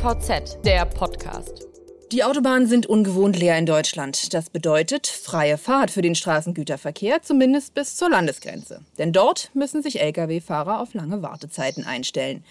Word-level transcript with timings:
DVZ, 0.00 0.64
der 0.64 0.86
Podcast. 0.86 1.66
Die 2.10 2.24
Autobahnen 2.24 2.66
sind 2.66 2.86
ungewohnt 2.86 3.38
leer 3.38 3.58
in 3.58 3.66
Deutschland. 3.66 4.32
Das 4.32 4.48
bedeutet 4.48 5.06
freie 5.06 5.58
Fahrt 5.58 5.90
für 5.90 6.00
den 6.00 6.14
Straßengüterverkehr, 6.14 7.20
zumindest 7.20 7.74
bis 7.74 7.96
zur 7.96 8.08
Landesgrenze. 8.08 8.80
Denn 8.96 9.12
dort 9.12 9.50
müssen 9.52 9.82
sich 9.82 10.00
Lkw-Fahrer 10.00 10.80
auf 10.80 10.94
lange 10.94 11.20
Wartezeiten 11.20 11.84
einstellen. 11.84 12.44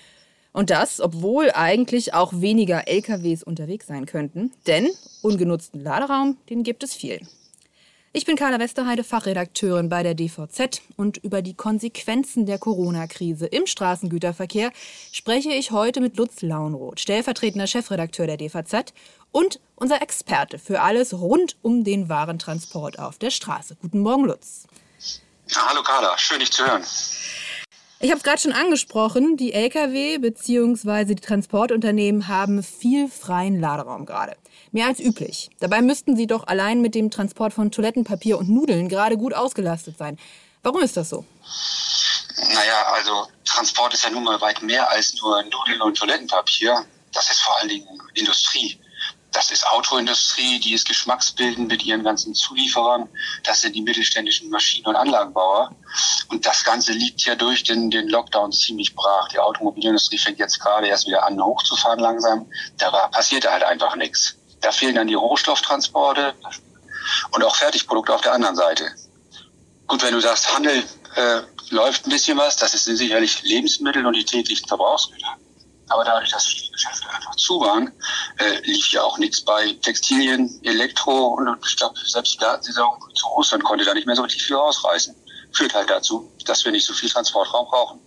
Und 0.54 0.70
das, 0.70 1.02
obwohl 1.02 1.50
eigentlich 1.50 2.14
auch 2.14 2.34
weniger 2.40 2.88
LKWs 2.88 3.42
unterwegs 3.42 3.88
sein 3.88 4.06
könnten. 4.06 4.52
Denn 4.68 4.88
ungenutzten 5.24 5.84
Laderaum, 5.84 6.38
den 6.52 6.62
gibt 6.62 6.84
es 6.84 6.94
viel. 6.94 7.20
Ich 8.12 8.26
bin 8.26 8.36
Carla 8.36 8.58
Westerheide, 8.58 9.04
Fachredakteurin 9.04 9.88
bei 9.88 10.02
der 10.02 10.16
DVZ 10.16 10.82
und 10.98 11.18
über 11.18 11.44
die 11.44 11.54
Konsequenzen 11.54 12.48
der 12.48 12.58
Corona-Krise 12.58 13.46
im 13.46 13.68
Straßengüterverkehr 13.68 14.72
spreche 15.12 15.52
ich 15.52 15.70
heute 15.70 16.02
mit 16.02 16.18
Lutz 16.18 16.42
Launroth, 16.42 17.00
stellvertretender 17.00 17.68
Chefredakteur 17.68 18.26
der 18.26 18.38
DVZ 18.38 18.96
und 19.32 19.60
unser 19.76 20.02
Experte 20.02 20.58
für 20.58 20.82
alles 20.82 21.14
rund 21.14 21.56
um 21.62 21.84
den 21.84 22.10
Warentransport 22.10 22.98
auf 22.98 23.20
der 23.20 23.30
Straße. 23.30 23.78
Guten 23.80 24.00
Morgen, 24.00 24.26
Lutz. 24.26 24.66
Hallo 25.56 25.84
Carla, 25.84 26.18
schön 26.18 26.40
dich 26.40 26.52
zu 26.52 26.66
hören. 26.66 26.84
Ich 28.02 28.12
habe 28.12 28.18
es 28.20 28.24
gerade 28.24 28.40
schon 28.40 28.54
angesprochen, 28.54 29.36
die 29.36 29.52
Lkw 29.52 30.20
bzw. 30.20 31.04
die 31.04 31.16
Transportunternehmen 31.16 32.30
haben 32.30 32.64
viel 32.64 33.10
freien 33.10 33.60
Laderaum 33.60 34.06
gerade. 34.06 34.38
Mehr 34.72 34.88
als 34.88 35.02
üblich. 35.02 35.50
Dabei 35.60 35.82
müssten 35.82 36.16
sie 36.16 36.26
doch 36.26 36.48
allein 36.48 36.80
mit 36.80 36.96
dem 36.96 37.12
Transport 37.12 37.52
von 37.52 37.72
Toilettenpapier 37.72 38.38
und 38.38 38.48
Nudeln 38.48 38.88
gerade 38.88 39.18
gut 39.18 39.34
ausgelastet 39.34 39.98
sein. 39.98 40.18
Warum 40.64 40.82
ist 40.82 40.96
das 40.96 41.10
so? 41.10 41.26
Naja, 42.54 42.84
also 42.94 43.28
Transport 43.44 43.94
ist 43.94 44.06
ja 44.06 44.12
nun 44.12 44.24
mal 44.24 44.40
weit 44.40 44.62
mehr 44.62 44.90
als 44.90 45.16
nur 45.16 45.44
Nudeln 45.44 45.82
und 45.82 45.98
Toilettenpapier. 45.98 46.86
Das 47.12 47.30
ist 47.30 47.42
vor 47.42 47.60
allen 47.60 47.68
Dingen 47.68 48.02
Industrie. 48.14 48.80
Das 49.32 49.52
ist 49.52 49.68
Autoindustrie, 49.68 50.60
die 50.60 50.74
ist 50.74 50.88
geschmacksbildend 50.88 51.68
mit 51.68 51.84
ihren 51.84 52.04
ganzen 52.04 52.34
Zulieferern. 52.34 53.10
Das 53.44 53.62
sind 53.62 53.76
die 53.76 53.82
mittelständischen 53.82 54.50
Maschinen- 54.50 54.88
und 54.88 54.96
Anlagenbauer. 54.96 55.76
Und 56.30 56.46
das 56.46 56.64
Ganze 56.64 56.92
liegt 56.92 57.26
ja 57.26 57.36
durch 57.36 57.64
den, 57.64 57.90
den 57.90 58.08
Lockdown 58.08 58.52
ziemlich 58.52 58.96
brach. 58.96 59.28
Die 59.30 59.40
Automobilindustrie 59.40 60.18
fängt 60.18 60.38
jetzt 60.38 60.60
gerade 60.60 60.88
erst 60.88 61.08
wieder 61.08 61.26
an, 61.26 61.42
hochzufahren 61.42 62.00
langsam. 62.00 62.46
Da 62.78 62.94
war, 62.94 63.10
passierte 63.10 63.52
halt 63.52 63.64
einfach 63.64 63.96
nichts. 63.96 64.36
Da 64.62 64.72
fehlen 64.72 64.96
dann 64.96 65.08
die 65.08 65.16
Rohstofftransporte 65.16 66.36
und 67.32 67.44
auch 67.44 67.56
Fertigprodukte 67.56 68.14
auf 68.14 68.22
der 68.22 68.34
anderen 68.34 68.56
Seite. 68.56 68.92
Gut, 69.88 70.04
wenn 70.04 70.14
du 70.14 70.20
sagst, 70.20 70.54
Handel 70.54 70.84
äh, 71.16 71.42
läuft 71.72 72.06
ein 72.06 72.12
bisschen 72.12 72.38
was, 72.38 72.58
das 72.58 72.72
sind 72.74 72.98
sicherlich 72.98 73.42
Lebensmittel 73.42 74.06
und 74.06 74.14
die 74.14 74.26
täglichen 74.26 74.68
Verbrauchsgüter. 74.68 75.36
Aber 75.88 76.04
dadurch, 76.04 76.30
dass 76.30 76.46
viele 76.46 76.72
Geschäfte 76.72 77.10
einfach 77.10 77.36
zu 77.36 77.60
waren, 77.60 77.92
äh, 78.38 78.60
lief 78.66 78.92
ja 78.92 79.02
auch 79.02 79.18
nichts 79.18 79.42
bei 79.42 79.76
Textilien, 79.82 80.60
Elektro 80.64 81.30
und 81.30 81.58
ich 81.68 81.76
glaube, 81.76 81.96
selbst 82.06 82.34
die 82.34 82.38
Gartensaison 82.38 83.00
zu 83.16 83.26
Russland 83.30 83.64
konnte 83.64 83.86
da 83.86 83.96
nicht 83.96 84.06
mehr 84.06 84.16
so 84.16 84.22
richtig 84.22 84.44
viel 84.44 84.56
rausreißen. 84.56 85.16
Führt 85.52 85.74
halt 85.74 85.90
dazu, 85.90 86.32
dass 86.46 86.64
wir 86.66 86.72
nicht 86.72 86.86
so 86.86 86.94
viel 86.94 87.10
Transportraum 87.10 87.68
brauchen. 87.68 88.00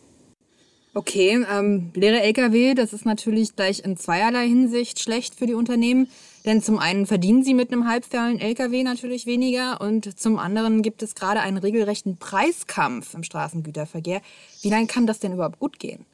Okay, 0.94 1.44
ähm, 1.48 1.90
leere 1.94 2.20
Lkw, 2.20 2.74
das 2.74 2.92
ist 2.92 3.06
natürlich 3.06 3.56
gleich 3.56 3.80
in 3.80 3.96
zweierlei 3.96 4.46
Hinsicht 4.46 5.00
schlecht 5.00 5.34
für 5.34 5.46
die 5.46 5.54
Unternehmen. 5.54 6.10
Denn 6.44 6.62
zum 6.62 6.78
einen 6.78 7.06
verdienen 7.06 7.44
sie 7.44 7.54
mit 7.54 7.72
einem 7.72 7.88
halbvollen 7.88 8.40
Lkw 8.40 8.82
natürlich 8.82 9.26
weniger 9.26 9.80
und 9.80 10.18
zum 10.18 10.38
anderen 10.38 10.82
gibt 10.82 11.02
es 11.02 11.14
gerade 11.14 11.40
einen 11.40 11.56
regelrechten 11.56 12.18
Preiskampf 12.18 13.14
im 13.14 13.22
Straßengüterverkehr. 13.22 14.20
Wie 14.60 14.70
lange 14.70 14.86
kann 14.86 15.06
das 15.06 15.20
denn 15.20 15.32
überhaupt 15.32 15.60
gut 15.60 15.78
gehen? 15.78 16.04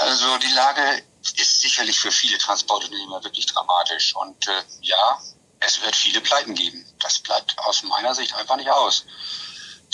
Also 0.00 0.36
die 0.38 0.54
Lage 0.54 1.02
ist 1.36 1.60
sicherlich 1.60 1.98
für 1.98 2.10
viele 2.10 2.36
Transportunternehmer 2.38 3.22
wirklich 3.22 3.46
dramatisch. 3.46 4.14
Und 4.16 4.48
äh, 4.48 4.62
ja, 4.80 5.20
es 5.60 5.80
wird 5.82 5.94
viele 5.94 6.20
Pleiten 6.20 6.54
geben. 6.54 6.84
Das 7.00 7.20
bleibt 7.20 7.56
aus 7.58 7.82
meiner 7.84 8.14
Sicht 8.14 8.34
einfach 8.34 8.56
nicht 8.56 8.70
aus. 8.70 9.06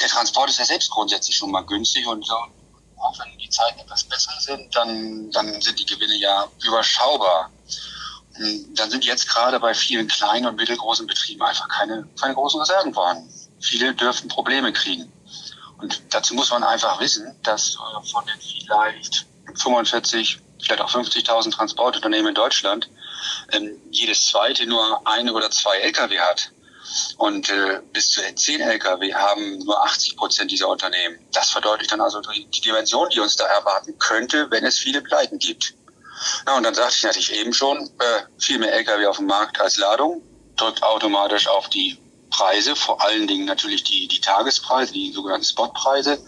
Der 0.01 0.09
Transport 0.09 0.51
ist 0.51 0.59
ja 0.59 0.65
selbst 0.65 0.91
grundsätzlich 0.91 1.37
schon 1.37 1.51
mal 1.51 1.63
günstig 1.63 2.07
und 2.07 2.25
so, 2.25 2.35
auch 2.35 3.19
wenn 3.19 3.39
die 3.39 3.49
Zeiten 3.49 3.81
etwas 3.81 4.05
besser 4.05 4.33
sind, 4.41 4.75
dann, 4.75 5.31
dann 5.31 5.61
sind 5.61 5.79
die 5.79 5.87
Gewinne 5.87 6.17
ja 6.17 6.47
überschaubar. 6.65 7.51
Dann 8.75 8.91
sind 8.91 9.05
jetzt 9.05 9.29
gerade 9.29 9.59
bei 9.59 9.75
vielen 9.75 10.07
kleinen 10.07 10.47
und 10.47 10.57
mittelgroßen 10.57 11.07
Betrieben 11.07 11.43
einfach 11.43 11.69
keine, 11.69 12.09
keine 12.21 12.35
großen 12.35 12.61
Reserven 12.61 12.95
vorhanden. 12.95 13.33
Viele 13.61 13.95
dürften 13.95 14.29
Probleme 14.29 14.73
kriegen. 14.73 15.13
Und 15.79 16.03
dazu 16.11 16.35
muss 16.35 16.51
man 16.51 16.65
einfach 16.65 17.01
wissen, 17.01 17.35
dass 17.43 17.75
äh, 17.75 18.11
von 18.11 18.25
den 18.27 18.41
vielleicht 18.41 19.27
45, 19.55 20.41
vielleicht 20.63 20.81
auch 20.81 20.91
50.000 20.91 21.53
Transportunternehmen 21.53 22.29
in 22.29 22.35
Deutschland 22.35 22.89
ähm, 23.53 23.81
jedes 23.91 24.27
zweite 24.27 24.67
nur 24.67 25.01
ein 25.07 25.31
oder 25.31 25.51
zwei 25.51 25.79
Lkw 25.79 26.19
hat. 26.19 26.51
Und 27.17 27.51
äh, 27.51 27.81
bis 27.93 28.11
zu 28.11 28.21
10 28.23 28.61
Lkw 28.61 29.13
haben 29.15 29.59
nur 29.59 29.83
80 29.85 30.17
Prozent 30.17 30.51
dieser 30.51 30.69
Unternehmen. 30.69 31.19
Das 31.33 31.51
verdeutlicht 31.51 31.93
dann 31.93 32.01
also 32.01 32.21
die, 32.21 32.49
Dimension, 32.61 33.09
die 33.11 33.21
uns 33.21 33.37
da 33.37 33.45
erwarten 33.47 33.99
könnte, 33.99 34.51
wenn 34.51 34.65
es 34.65 34.79
viele 34.79 35.03
Pleiten 35.03 35.39
gibt. 35.39 35.75
Ja, 36.47 36.57
und 36.57 36.63
dann 36.65 36.75
sagte 36.75 36.95
ich 36.97 37.03
natürlich 37.05 37.33
eben 37.35 37.53
schon, 37.53 37.79
äh, 37.99 38.23
viel 38.39 38.59
mehr 38.59 38.73
Lkw 38.73 39.07
auf 39.07 39.19
dem 39.19 39.27
Markt 39.27 39.61
als 39.61 39.77
Ladung, 39.77 40.23
drückt 40.57 40.83
automatisch 40.83 41.47
auf 41.47 41.69
die 41.69 41.99
Preise, 42.31 42.77
vor 42.77 43.03
allen 43.03 43.27
Dingen 43.27 43.47
natürlich 43.47 43.85
die, 43.85 44.09
die 44.09 44.21
Tagespreise, 44.21 44.93
die 44.93 45.13
sogenannten 45.13 45.47
Spotpreise. 45.47 46.19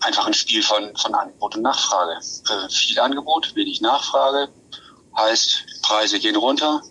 Einfach 0.00 0.26
ein 0.26 0.34
Spiel 0.34 0.62
von, 0.62 0.96
von 0.96 1.14
Angebot 1.14 1.56
und 1.56 1.62
Nachfrage. 1.62 2.18
Äh, 2.48 2.70
viel 2.70 3.00
Angebot, 3.00 3.54
wenig 3.54 3.80
Nachfrage, 3.80 4.48
heißt 5.16 5.64
Preise 5.82 6.20
gehen 6.20 6.36
runter, 6.36 6.82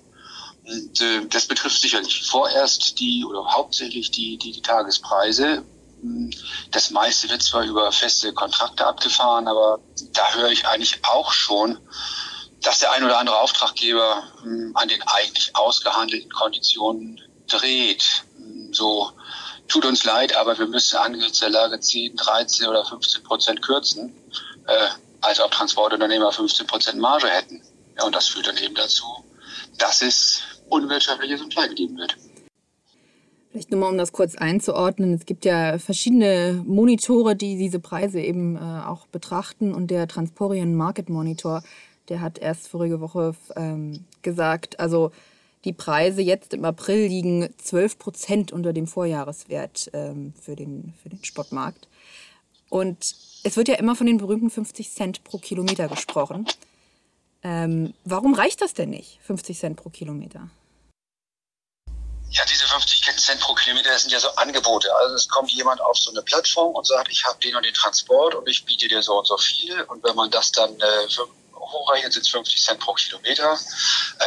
das 1.29 1.45
betrifft 1.45 1.79
sicherlich 1.79 2.23
vorerst 2.25 2.99
die 2.99 3.23
oder 3.25 3.45
hauptsächlich 3.45 4.11
die, 4.11 4.37
die, 4.37 4.51
die 4.51 4.61
Tagespreise. 4.61 5.63
Das 6.71 6.91
meiste 6.91 7.29
wird 7.29 7.41
zwar 7.41 7.63
über 7.63 7.91
feste 7.91 8.33
Kontrakte 8.33 8.85
abgefahren, 8.85 9.47
aber 9.47 9.79
da 10.13 10.33
höre 10.33 10.49
ich 10.49 10.67
eigentlich 10.67 10.99
auch 11.03 11.31
schon, 11.31 11.79
dass 12.61 12.79
der 12.79 12.91
ein 12.91 13.03
oder 13.03 13.17
andere 13.17 13.39
Auftraggeber 13.39 14.23
hm, 14.41 14.71
an 14.75 14.89
den 14.89 15.01
eigentlich 15.03 15.55
ausgehandelten 15.55 16.29
Konditionen 16.31 17.21
dreht. 17.47 18.23
So, 18.71 19.11
tut 19.67 19.85
uns 19.85 20.03
leid, 20.03 20.35
aber 20.35 20.57
wir 20.57 20.67
müssen 20.67 20.97
angesichts 20.97 21.39
der 21.39 21.49
Lage 21.49 21.79
10, 21.79 22.17
13 22.17 22.67
oder 22.67 22.83
15 22.85 23.23
Prozent 23.23 23.61
kürzen, 23.61 24.13
äh, 24.67 24.89
als 25.21 25.39
ob 25.39 25.51
Transportunternehmer 25.51 26.31
15 26.31 26.67
Prozent 26.67 26.99
Marge 26.99 27.29
hätten. 27.29 27.61
Ja, 27.97 28.03
und 28.03 28.13
das 28.13 28.27
führt 28.27 28.47
dann 28.47 28.57
eben 28.57 28.75
dazu, 28.75 29.05
dass 29.77 30.01
es 30.01 30.41
unwirtschaftliches 30.69 31.41
und 31.41 31.53
Pleite 31.53 31.75
geben 31.75 31.97
wird. 31.97 32.17
Vielleicht 33.51 33.71
nur 33.71 33.79
mal, 33.79 33.89
um 33.89 33.97
das 33.97 34.11
kurz 34.11 34.35
einzuordnen. 34.35 35.13
Es 35.13 35.25
gibt 35.25 35.45
ja 35.45 35.79
verschiedene 35.79 36.63
Monitore, 36.65 37.35
die 37.35 37.57
diese 37.57 37.79
Preise 37.79 38.19
eben 38.19 38.55
äh, 38.55 38.59
auch 38.59 39.07
betrachten. 39.07 39.73
Und 39.73 39.89
der 39.89 40.07
Transporien 40.07 40.75
Market 40.75 41.09
Monitor, 41.09 41.63
der 42.09 42.21
hat 42.21 42.37
erst 42.37 42.67
vorige 42.67 42.99
Woche 42.99 43.35
ähm, 43.55 44.05
gesagt, 44.21 44.79
also 44.79 45.11
die 45.65 45.73
Preise 45.73 46.21
jetzt 46.21 46.53
im 46.53 46.65
April 46.65 47.07
liegen 47.07 47.49
12 47.57 47.97
Prozent 47.97 48.51
unter 48.51 48.73
dem 48.73 48.87
Vorjahreswert 48.87 49.89
ähm, 49.93 50.33
für, 50.39 50.55
den, 50.55 50.93
für 51.01 51.09
den 51.09 51.23
Sportmarkt. 51.23 51.87
Und 52.69 53.15
es 53.43 53.57
wird 53.57 53.67
ja 53.67 53.75
immer 53.75 53.95
von 53.95 54.07
den 54.07 54.17
berühmten 54.17 54.49
50 54.49 54.91
Cent 54.91 55.23
pro 55.23 55.37
Kilometer 55.37 55.87
gesprochen. 55.87 56.45
Ähm, 57.47 57.93
warum 58.03 58.33
reicht 58.33 58.61
das 58.61 58.73
denn 58.73 58.89
nicht, 58.89 59.19
50 59.25 59.57
Cent 59.57 59.77
pro 59.77 59.89
Kilometer? 59.89 60.49
Ja, 62.29 62.43
diese 62.43 62.67
50 62.67 63.17
Cent 63.17 63.39
pro 63.39 63.53
Kilometer 63.53 63.97
sind 63.97 64.11
ja 64.11 64.19
so 64.19 64.27
Angebote. 64.35 64.93
Also 64.97 65.15
es 65.15 65.29
kommt 65.29 65.49
jemand 65.51 65.79
auf 65.79 65.97
so 65.97 66.11
eine 66.11 66.21
Plattform 66.23 66.75
und 66.75 66.85
sagt, 66.85 67.09
ich 67.09 67.23
habe 67.23 67.39
den 67.39 67.55
und 67.55 67.65
den 67.65 67.73
Transport 67.73 68.35
und 68.35 68.49
ich 68.49 68.65
biete 68.65 68.89
dir 68.89 69.01
so 69.01 69.19
und 69.19 69.27
so 69.27 69.37
viel. 69.37 69.81
Und 69.83 70.03
wenn 70.03 70.13
man 70.17 70.29
das 70.29 70.51
dann 70.51 70.77
äh, 70.77 71.07
hochrechnet, 71.55 72.11
sind 72.11 72.23
es 72.23 72.29
50 72.31 72.61
Cent 72.61 72.79
pro 72.81 72.91
Kilometer. 72.91 73.57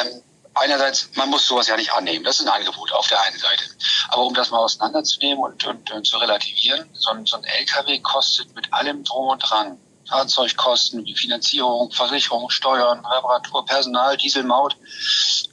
Ähm, 0.01 0.23
einerseits, 0.55 1.11
man 1.15 1.29
muss 1.29 1.47
sowas 1.47 1.69
ja 1.69 1.77
nicht 1.77 1.93
annehmen. 1.93 2.25
Das 2.25 2.41
ist 2.41 2.47
ein 2.47 2.53
Angebot 2.53 2.91
auf 2.93 3.07
der 3.09 3.21
einen 3.21 3.39
Seite. 3.39 3.65
Aber 4.09 4.23
um 4.23 4.33
das 4.33 4.49
mal 4.49 4.61
auseinanderzunehmen 4.61 5.45
und, 5.45 5.63
und, 5.67 5.91
und 5.91 6.07
zu 6.07 6.17
relativieren, 6.17 6.89
so 6.95 7.11
ein, 7.11 7.27
so 7.27 7.37
ein 7.37 7.45
LKW 7.45 8.01
kostet 8.01 8.55
mit 8.55 8.73
allem 8.73 9.05
drum 9.05 9.29
und 9.29 9.41
dran 9.41 9.79
Fahrzeugkosten 10.09 11.05
wie 11.05 11.15
Finanzierung, 11.15 11.91
Versicherung, 11.93 12.51
Steuern, 12.51 13.05
Reparatur, 13.05 13.65
Personal, 13.65 14.17
Diesel, 14.17 14.43
Maut, 14.43 14.77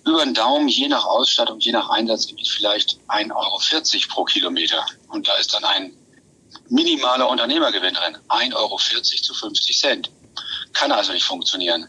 über 0.05 0.23
den 0.23 0.33
Daumen, 0.33 0.67
je 0.67 0.87
nach 0.87 1.05
Ausstattung, 1.05 1.59
je 1.59 1.71
nach 1.71 1.89
Einsatzgebiet 1.89 2.47
vielleicht 2.47 2.97
1,40 3.07 3.33
Euro 3.35 3.59
pro 4.09 4.23
Kilometer. 4.23 4.85
Und 5.09 5.27
da 5.27 5.35
ist 5.35 5.53
dann 5.53 5.63
ein 5.65 5.93
minimaler 6.69 7.29
Unternehmergewinn 7.29 7.93
drin. 7.93 8.17
1,40 8.29 8.55
Euro 8.55 8.77
zu 8.77 9.33
50 9.33 9.79
Cent. 9.79 10.11
Kann 10.73 10.91
also 10.91 11.13
nicht 11.13 11.25
funktionieren. 11.25 11.87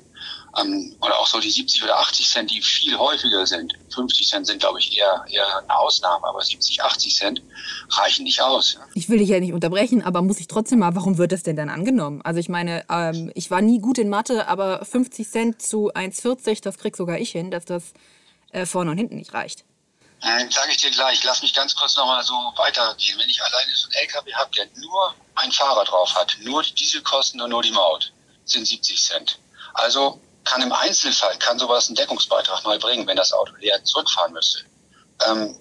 Ähm, 0.61 0.97
oder 1.01 1.19
auch 1.19 1.27
so 1.27 1.41
die 1.41 1.51
70 1.51 1.83
oder 1.85 1.99
80 1.99 2.29
Cent, 2.29 2.51
die 2.51 2.63
viel 2.63 2.97
häufiger 2.97 3.47
sind. 3.47 3.75
50 3.93 4.29
Cent 4.29 4.47
sind, 4.47 4.61
glaube 4.61 4.79
ich, 4.79 4.97
eher, 4.97 5.25
eher 5.29 5.59
eine 5.59 5.77
Ausnahme, 5.77 6.27
aber 6.27 6.43
70, 6.43 6.83
80 6.83 7.15
Cent 7.15 7.43
reichen 7.91 8.25
nicht 8.25 8.41
aus. 8.41 8.75
Ja? 8.75 8.81
Ich 8.95 9.09
will 9.09 9.19
dich 9.19 9.29
ja 9.29 9.41
nicht 9.41 9.53
unterbrechen, 9.53 10.03
aber 10.03 10.23
muss 10.23 10.41
ich 10.41 10.49
trotzdem 10.49 10.81
mal, 10.81 10.95
warum 10.95 11.19
wird 11.19 11.33
das 11.33 11.43
denn 11.43 11.57
dann 11.57 11.69
angenommen? 11.69 12.23
Also 12.23 12.41
ich 12.41 12.49
meine, 12.49 12.85
ähm, 12.91 13.31
ich 13.35 13.51
war 13.51 13.61
nie 13.61 13.81
gut 13.81 13.99
in 13.99 14.09
Mathe, 14.09 14.49
aber 14.49 14.85
50 14.85 15.29
Cent 15.29 15.63
zu 15.63 15.93
1,40, 15.93 16.63
das 16.63 16.79
krieg 16.79 16.97
sogar 16.97 17.19
ich 17.19 17.31
hin, 17.31 17.51
dass 17.51 17.65
das 17.65 17.93
äh, 18.53 18.67
vorne 18.67 18.91
und 18.91 18.99
hinten 18.99 19.17
nicht 19.17 19.35
reicht. 19.35 19.65
Äh, 20.21 20.51
Sage 20.51 20.73
ich 20.73 20.79
dir 20.79 20.91
gleich. 20.91 21.23
Lass 21.23 21.43
mich 21.43 21.55
ganz 21.55 21.75
kurz 21.75 21.97
nochmal 21.97 22.25
so 22.25 22.35
weitergehen. 22.57 23.19
Wenn 23.19 23.29
ich 23.29 23.41
alleine 23.41 23.73
so 23.75 23.89
ein 23.89 23.93
LKW 24.03 24.35
habe, 24.35 24.51
der 24.57 24.67
nur 24.77 25.15
ein 25.37 25.53
Fahrer 25.53 25.85
drauf 25.85 26.15
hat, 26.17 26.37
nur 26.43 26.63
die 26.63 26.75
Dieselkosten 26.75 27.41
und 27.41 27.51
nur 27.51 27.63
die 27.63 27.71
Maut, 27.71 28.13
sind 28.45 28.67
70 28.67 29.01
Cent. 29.01 29.39
Also 29.75 30.21
kann 30.49 30.63
im 30.63 30.73
Einzelfall, 30.73 31.37
kann 31.39 31.59
sowas 31.59 31.89
einen 31.89 31.97
Deckungsbeitrag 31.97 32.65
mal 32.65 32.79
bringen, 32.79 33.07
wenn 33.07 33.17
das 33.17 33.33
Auto 33.33 33.53
leer 33.61 33.85
zurückfahren 33.85 34.33
müsste. 34.33 34.61
Ähm, 35.27 35.59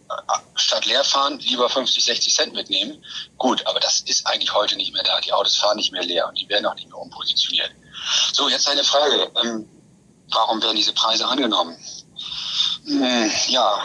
statt 0.55 0.85
leer 0.85 1.03
fahren, 1.03 1.39
lieber 1.39 1.69
50, 1.69 2.03
60 2.03 2.33
Cent 2.33 2.53
mitnehmen. 2.53 3.03
Gut, 3.37 3.65
aber 3.65 3.79
das 3.79 4.01
ist 4.01 4.25
eigentlich 4.25 4.53
heute 4.53 4.77
nicht 4.77 4.93
mehr 4.93 5.03
da. 5.03 5.19
Die 5.19 5.33
Autos 5.33 5.57
fahren 5.57 5.77
nicht 5.77 5.91
mehr 5.91 6.03
leer 6.03 6.27
und 6.27 6.39
die 6.39 6.47
werden 6.47 6.65
auch 6.65 6.75
nicht 6.75 6.87
mehr 6.87 6.97
umpositioniert. 6.97 7.71
So, 8.31 8.47
jetzt 8.47 8.67
eine 8.69 8.83
Frage. 8.83 9.29
Ähm, 9.43 9.67
warum 10.31 10.61
werden 10.61 10.77
diese 10.77 10.93
Preise 10.93 11.27
angenommen? 11.27 11.75
Hm, 12.85 13.31
ja, 13.49 13.83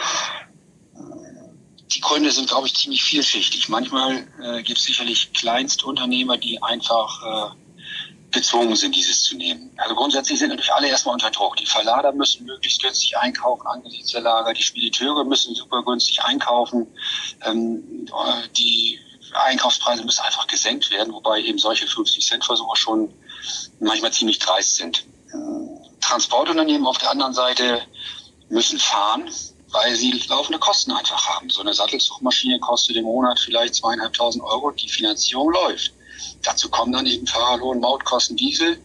die 1.93 2.01
Gründe 2.01 2.31
sind, 2.31 2.47
glaube 2.47 2.67
ich, 2.67 2.75
ziemlich 2.75 3.03
vielschichtig. 3.03 3.67
Manchmal 3.67 4.27
äh, 4.41 4.63
gibt 4.63 4.79
es 4.79 4.85
sicherlich 4.85 5.33
Kleinstunternehmer, 5.33 6.37
die 6.37 6.61
einfach 6.61 7.51
äh, 7.51 7.62
gezwungen 8.33 8.75
sind, 8.75 8.95
dieses 8.95 9.23
zu 9.23 9.37
nehmen. 9.37 9.71
Also 9.77 9.95
grundsätzlich 9.95 10.39
sind 10.39 10.49
natürlich 10.49 10.73
alle 10.73 10.87
erstmal 10.87 11.13
unter 11.13 11.31
Druck. 11.31 11.55
Die 11.55 11.65
Verlader 11.65 12.11
müssen 12.11 12.45
möglichst 12.45 12.81
günstig 12.81 13.17
einkaufen 13.17 13.65
angesichts 13.67 14.11
der 14.11 14.21
Lager, 14.21 14.53
die 14.53 14.63
Spediteure 14.63 15.23
müssen 15.23 15.55
super 15.55 15.83
günstig 15.83 16.21
einkaufen, 16.23 16.87
ähm, 17.45 18.07
die 18.57 18.99
Einkaufspreise 19.33 20.03
müssen 20.03 20.21
einfach 20.21 20.47
gesenkt 20.47 20.91
werden, 20.91 21.13
wobei 21.13 21.41
eben 21.41 21.57
solche 21.57 21.85
50-Cent-Versuche 21.85 22.75
schon 22.75 23.13
manchmal 23.79 24.11
ziemlich 24.11 24.39
dreist 24.39 24.75
sind. 24.75 25.05
Transportunternehmen 26.01 26.85
auf 26.85 26.97
der 26.97 27.09
anderen 27.09 27.33
Seite 27.33 27.81
müssen 28.49 28.77
fahren, 28.77 29.29
weil 29.69 29.95
sie 29.95 30.11
laufende 30.27 30.59
Kosten 30.59 30.91
einfach 30.91 31.27
haben. 31.29 31.49
So 31.49 31.61
eine 31.61 31.73
Sattelzugmaschine 31.73 32.59
kostet 32.59 32.95
im 32.95 33.05
Monat 33.05 33.39
vielleicht 33.39 33.75
zweieinhalbtausend 33.75 34.43
Euro, 34.43 34.71
die 34.71 34.89
Finanzierung 34.89 35.51
läuft. 35.51 35.93
Dazu 36.43 36.69
kommen 36.69 36.91
dann 36.91 37.05
eben 37.05 37.27
Fahrerlohn, 37.27 37.79
Mautkosten, 37.79 38.35
Diesel. 38.35 38.79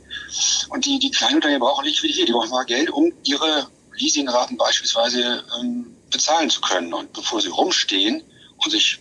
Und 0.68 0.84
die, 0.84 0.98
die 0.98 1.10
Kleinunternehmen 1.10 1.60
brauchen 1.60 1.84
Liquidität, 1.84 2.28
die 2.28 2.32
brauchen 2.32 2.50
mal 2.50 2.64
Geld, 2.64 2.90
um 2.90 3.12
ihre 3.24 3.68
Leasingraten 3.96 4.56
beispielsweise 4.56 5.44
ähm, 5.60 5.96
bezahlen 6.10 6.50
zu 6.50 6.60
können. 6.60 6.92
Und 6.94 7.12
bevor 7.12 7.40
sie 7.40 7.48
rumstehen 7.48 8.22
und 8.58 8.70
sich 8.70 9.00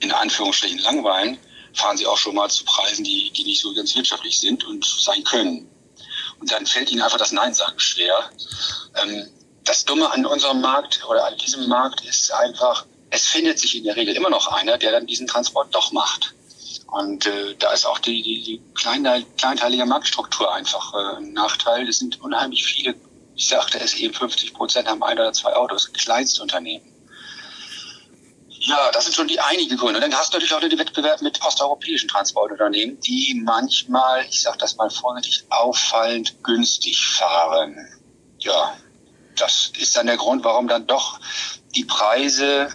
in 0.00 0.12
Anführungsstrichen 0.12 0.78
langweilen, 0.80 1.38
fahren 1.72 1.96
sie 1.96 2.06
auch 2.06 2.16
schon 2.16 2.34
mal 2.34 2.48
zu 2.50 2.64
Preisen, 2.64 3.04
die, 3.04 3.32
die 3.32 3.44
nicht 3.44 3.60
so 3.60 3.74
ganz 3.74 3.94
wirtschaftlich 3.94 4.38
sind 4.38 4.64
und 4.64 4.84
sein 4.84 5.24
können. 5.24 5.68
Und 6.40 6.52
dann 6.52 6.66
fällt 6.66 6.90
ihnen 6.90 7.02
einfach 7.02 7.18
das 7.18 7.32
Nein 7.32 7.54
sagen 7.54 7.78
schwer. 7.80 8.30
Ähm, 9.02 9.28
das 9.64 9.84
Dumme 9.84 10.10
an 10.10 10.26
unserem 10.26 10.60
Markt 10.60 11.04
oder 11.08 11.26
an 11.26 11.36
diesem 11.38 11.68
Markt 11.68 12.04
ist 12.04 12.32
einfach, 12.32 12.86
es 13.10 13.26
findet 13.26 13.58
sich 13.58 13.76
in 13.76 13.84
der 13.84 13.96
Regel 13.96 14.14
immer 14.14 14.30
noch 14.30 14.48
einer, 14.48 14.76
der 14.76 14.92
dann 14.92 15.06
diesen 15.06 15.26
Transport 15.26 15.74
doch 15.74 15.92
macht. 15.92 16.34
Und 16.94 17.26
äh, 17.26 17.56
da 17.58 17.72
ist 17.72 17.86
auch 17.86 17.98
die, 17.98 18.22
die, 18.22 18.42
die 18.44 18.62
kleine, 18.74 19.24
kleinteilige 19.36 19.84
Marktstruktur 19.84 20.54
einfach 20.54 20.94
äh, 20.94 21.16
ein 21.16 21.32
Nachteil. 21.32 21.88
Es 21.88 21.98
sind 21.98 22.20
unheimlich 22.20 22.64
viele, 22.64 22.94
ich 23.34 23.48
sagte 23.48 23.80
es 23.80 23.94
eben, 23.94 24.14
50 24.14 24.54
Prozent 24.54 24.86
haben 24.86 25.02
ein 25.02 25.18
oder 25.18 25.32
zwei 25.32 25.52
Autos, 25.56 25.92
Kleinstunternehmen. 25.92 26.86
Ja, 28.48 28.92
das 28.92 29.06
sind 29.06 29.16
schon 29.16 29.26
die 29.26 29.40
einige 29.40 29.76
Gründe. 29.76 29.96
Und 29.96 30.02
dann 30.02 30.14
hast 30.14 30.32
du 30.32 30.36
natürlich 30.36 30.54
auch 30.54 30.60
den 30.60 30.78
Wettbewerb 30.78 31.20
mit 31.20 31.44
osteuropäischen 31.44 32.08
Transportunternehmen, 32.08 33.00
die 33.00 33.42
manchmal, 33.44 34.24
ich 34.30 34.42
sage 34.42 34.58
das 34.58 34.76
mal 34.76 34.88
vorsichtig, 34.88 35.44
auffallend 35.50 36.44
günstig 36.44 37.04
fahren. 37.04 37.76
Ja, 38.38 38.72
das 39.36 39.72
ist 39.80 39.96
dann 39.96 40.06
der 40.06 40.16
Grund, 40.16 40.44
warum 40.44 40.68
dann 40.68 40.86
doch 40.86 41.18
die 41.74 41.84
Preise 41.84 42.68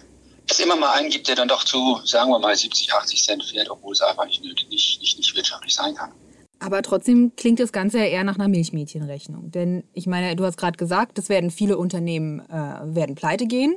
es 0.50 0.58
immer 0.58 0.76
mal 0.76 0.92
einen 0.92 1.10
gibt, 1.10 1.28
der 1.28 1.36
dann 1.36 1.48
doch 1.48 1.64
zu, 1.64 2.00
sagen 2.04 2.30
wir 2.30 2.38
mal, 2.38 2.56
70, 2.56 2.92
80 2.92 3.22
Cent 3.22 3.44
fährt, 3.44 3.70
obwohl 3.70 3.92
es 3.92 4.00
einfach 4.00 4.26
nicht, 4.26 4.42
nicht, 4.42 4.70
nicht, 4.70 5.18
nicht 5.18 5.34
wirtschaftlich 5.34 5.74
sein 5.74 5.94
kann. 5.94 6.12
Aber 6.58 6.82
trotzdem 6.82 7.32
klingt 7.36 7.58
das 7.58 7.72
Ganze 7.72 7.98
ja 7.98 8.04
eher 8.04 8.24
nach 8.24 8.34
einer 8.34 8.48
Milchmädchenrechnung. 8.48 9.50
Denn 9.50 9.84
ich 9.94 10.06
meine, 10.06 10.36
du 10.36 10.44
hast 10.44 10.58
gerade 10.58 10.76
gesagt, 10.76 11.18
es 11.18 11.28
werden 11.28 11.50
viele 11.50 11.78
Unternehmen 11.78 12.40
äh, 12.50 12.94
werden 12.94 13.14
pleite 13.14 13.46
gehen 13.46 13.76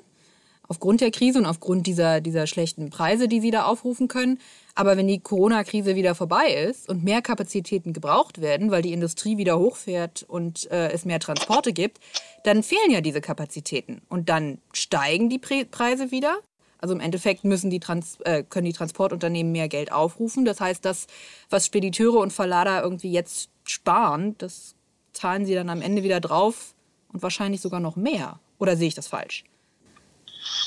aufgrund 0.67 1.01
der 1.01 1.11
Krise 1.11 1.39
und 1.39 1.45
aufgrund 1.45 1.87
dieser, 1.87 2.21
dieser 2.21 2.47
schlechten 2.47 2.89
Preise, 2.89 3.27
die 3.27 3.41
sie 3.41 3.51
da 3.51 3.65
aufrufen 3.65 4.07
können. 4.07 4.39
Aber 4.75 4.97
wenn 4.97 5.07
die 5.07 5.19
Corona-Krise 5.19 5.95
wieder 5.95 6.15
vorbei 6.15 6.53
ist 6.67 6.89
und 6.89 7.03
mehr 7.03 7.21
Kapazitäten 7.21 7.93
gebraucht 7.93 8.41
werden, 8.41 8.71
weil 8.71 8.81
die 8.81 8.93
Industrie 8.93 9.37
wieder 9.37 9.59
hochfährt 9.59 10.23
und 10.27 10.69
äh, 10.71 10.89
es 10.91 11.05
mehr 11.05 11.19
Transporte 11.19 11.73
gibt, 11.73 11.99
dann 12.43 12.63
fehlen 12.63 12.89
ja 12.89 13.01
diese 13.01 13.21
Kapazitäten. 13.21 14.01
Und 14.09 14.29
dann 14.29 14.59
steigen 14.73 15.29
die 15.29 15.39
Pre 15.39 15.65
Preise 15.65 16.11
wieder. 16.11 16.37
Also 16.83 16.95
im 16.95 16.99
Endeffekt 16.99 17.45
müssen 17.45 17.69
die 17.69 17.79
Trans 17.79 18.17
äh, 18.25 18.43
können 18.43 18.65
die 18.65 18.73
Transportunternehmen 18.73 19.53
mehr 19.53 19.69
Geld 19.69 19.93
aufrufen. 19.93 20.43
Das 20.43 20.59
heißt, 20.59 20.83
das, 20.83 21.07
was 21.49 21.65
Spediteure 21.65 22.17
und 22.17 22.33
Verlader 22.33 22.83
irgendwie 22.83 23.09
jetzt 23.09 23.47
sparen, 23.63 24.37
das 24.37 24.75
zahlen 25.13 25.45
sie 25.45 25.55
dann 25.55 25.69
am 25.69 25.81
Ende 25.81 26.03
wieder 26.03 26.19
drauf 26.19 26.73
und 27.13 27.23
wahrscheinlich 27.23 27.61
sogar 27.61 27.79
noch 27.79 27.95
mehr. 27.95 28.37
Oder 28.59 28.75
sehe 28.75 28.89
ich 28.89 28.95
das 28.95 29.07
falsch? 29.07 29.45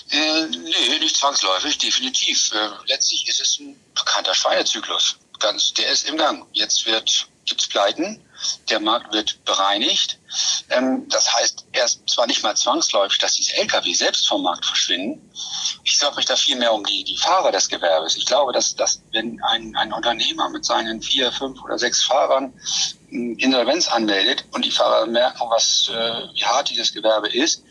Äh, 0.09 0.47
nee, 0.47 0.99
nicht 1.01 1.19
zwangsläufig, 1.19 1.77
definitiv. 1.77 2.51
Äh, 2.55 2.71
letztlich 2.87 3.29
ist 3.29 3.43
es 3.43 3.59
ein 3.61 3.79
bekannter 3.95 4.33
Schweinezyklus. 4.33 5.19
Ganz, 5.39 5.75
der 5.75 5.93
ist 5.93 6.09
im 6.09 6.17
Gang. 6.17 6.47
Jetzt 6.55 6.87
wird 6.87 7.29
gibt's 7.45 7.69
Pleiten, 7.69 8.23
der 8.71 8.81
Markt 8.81 9.13
wird 9.13 9.45
bereinigt. 9.45 10.19
Ähm, 10.71 11.09
das 11.09 11.33
heißt 11.33 11.67
erst 11.73 12.09
zwar 12.09 12.27
nicht 12.27 12.43
mal 12.43 12.57
zwangsläufig, 12.57 13.19
dass 13.19 13.35
diese 13.35 13.55
Lkw 13.55 13.93
selbst 13.95 14.29
vom 14.29 14.43
Markt 14.43 14.67
verschwinden. 14.67 15.31
Ich 15.85 15.99
sorge 15.99 16.17
mich 16.17 16.27
da 16.27 16.37
viel 16.37 16.57
mehr 16.57 16.73
um 16.73 16.85
die, 16.85 17.05
die 17.05 17.17
Fahrer 17.17 17.53
des 17.53 17.69
Gewerbes. 17.69 18.17
Ich 18.17 18.27
glaube, 18.27 18.53
dass, 18.53 18.75
dass 18.75 19.03
wenn 19.13 19.41
ein, 19.43 19.75
ein 19.77 19.93
Unternehmer 19.93 20.49
mit 20.49 20.65
seinen 20.65 21.03
vier, 21.03 21.33
fünf 21.33 21.63
oder 21.63 21.79
sechs 21.79 22.03
Fahrern 22.03 22.53
hm, 23.09 23.39
Insolvenz 23.39 23.89
anmeldet 23.89 24.45
und 24.53 24.65
die 24.65 24.71
Fahrer 24.71 25.07
merken, 25.07 25.49
was, 25.49 25.91
äh, 25.93 26.35
wie 26.35 26.45
hart 26.45 26.71
dieses 26.71 26.93
Gewerbe 26.93 27.29
ist, 27.29 27.63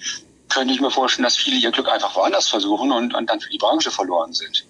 könnte 0.50 0.74
ich 0.74 0.82
mir 0.82 0.92
vorstellen, 0.92 1.24
dass 1.24 1.36
viele 1.36 1.58
ihr 1.58 1.72
Glück 1.72 1.90
einfach 1.90 2.16
woanders 2.16 2.48
versuchen 2.48 2.92
und, 2.92 3.14
und 3.14 3.30
dann 3.30 3.40
für 3.40 3.50
die 3.50 3.58
Branche 3.58 3.92
verloren 3.92 4.34
sind. 4.34 4.66